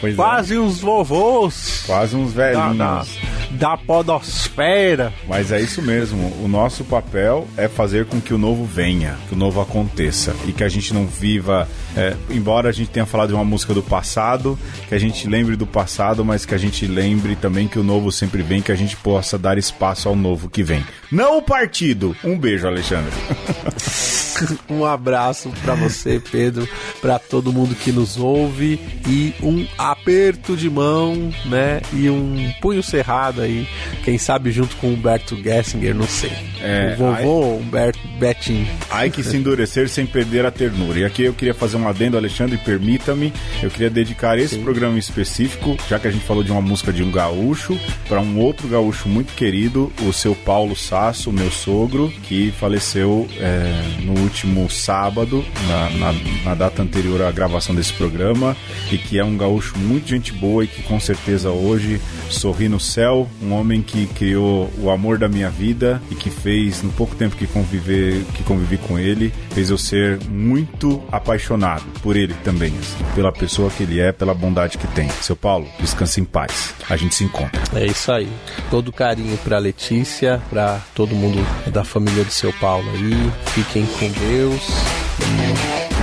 [0.00, 0.16] Pois é.
[0.16, 2.76] quase uns vovôs Quase uns velhinhos.
[2.78, 3.04] da,
[3.50, 5.12] da podosfera.
[5.28, 6.32] Mas é isso mesmo.
[6.42, 10.52] O nosso papel é fazer com que o novo venha, que o novo aconteça e
[10.52, 11.68] que a gente não viva.
[11.96, 14.58] é, embora a gente tenha falado de uma música do passado,
[14.88, 18.12] que a gente lembre do passado, mas que a gente lembre também que o novo
[18.12, 20.84] sempre vem, que a gente possa dar espaço ao novo que vem.
[21.10, 22.16] Não o partido.
[22.22, 23.12] Um beijo, Alexandre.
[24.68, 26.68] Um abraço pra você, Pedro,
[27.00, 31.80] pra todo mundo que nos ouve e um aperto de mão, né?
[31.92, 33.66] E um punho cerrado aí,
[34.04, 36.32] quem sabe junto com o Humberto Gessinger, não sei.
[36.60, 38.68] É, o vovô Humberto Betinho.
[38.90, 40.98] Ai que se endurecer sem perder a ternura.
[40.98, 43.32] E aqui eu queria fazer um adendo, Alexandre, permita-me.
[43.62, 46.92] Eu queria dedicar esse programa em específico, já que a gente falou de uma música
[46.92, 47.78] de um gaúcho,
[48.08, 54.00] para um outro gaúcho muito querido, o seu Paulo Sasso, meu sogro, que faleceu é,
[54.02, 54.31] no último
[54.70, 56.14] sábado, na, na-
[56.44, 58.56] na data anterior à gravação desse programa,
[58.90, 62.80] e que é um gaúcho muito gente boa e que com certeza hoje sorri no
[62.80, 67.14] céu, um homem que criou o amor da minha vida e que fez, no pouco
[67.14, 72.72] tempo que conviver, que convivi com ele, fez eu ser muito apaixonado por ele também,
[72.78, 75.08] assim, pela pessoa que ele é, pela bondade que tem.
[75.20, 76.74] Seu Paulo, descanse em paz.
[76.88, 77.60] A gente se encontra.
[77.74, 78.28] É isso aí.
[78.70, 81.38] Todo carinho pra Letícia, pra todo mundo
[81.70, 83.30] da família do seu Paulo aí.
[83.54, 84.62] Fiquem com Deus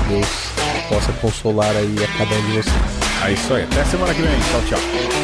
[0.09, 0.27] Deus
[0.89, 2.75] possa consolar aí a cada um de vocês.
[3.25, 3.63] É isso aí.
[3.63, 4.31] Até semana que vem.
[4.39, 5.18] Tchau, tchau.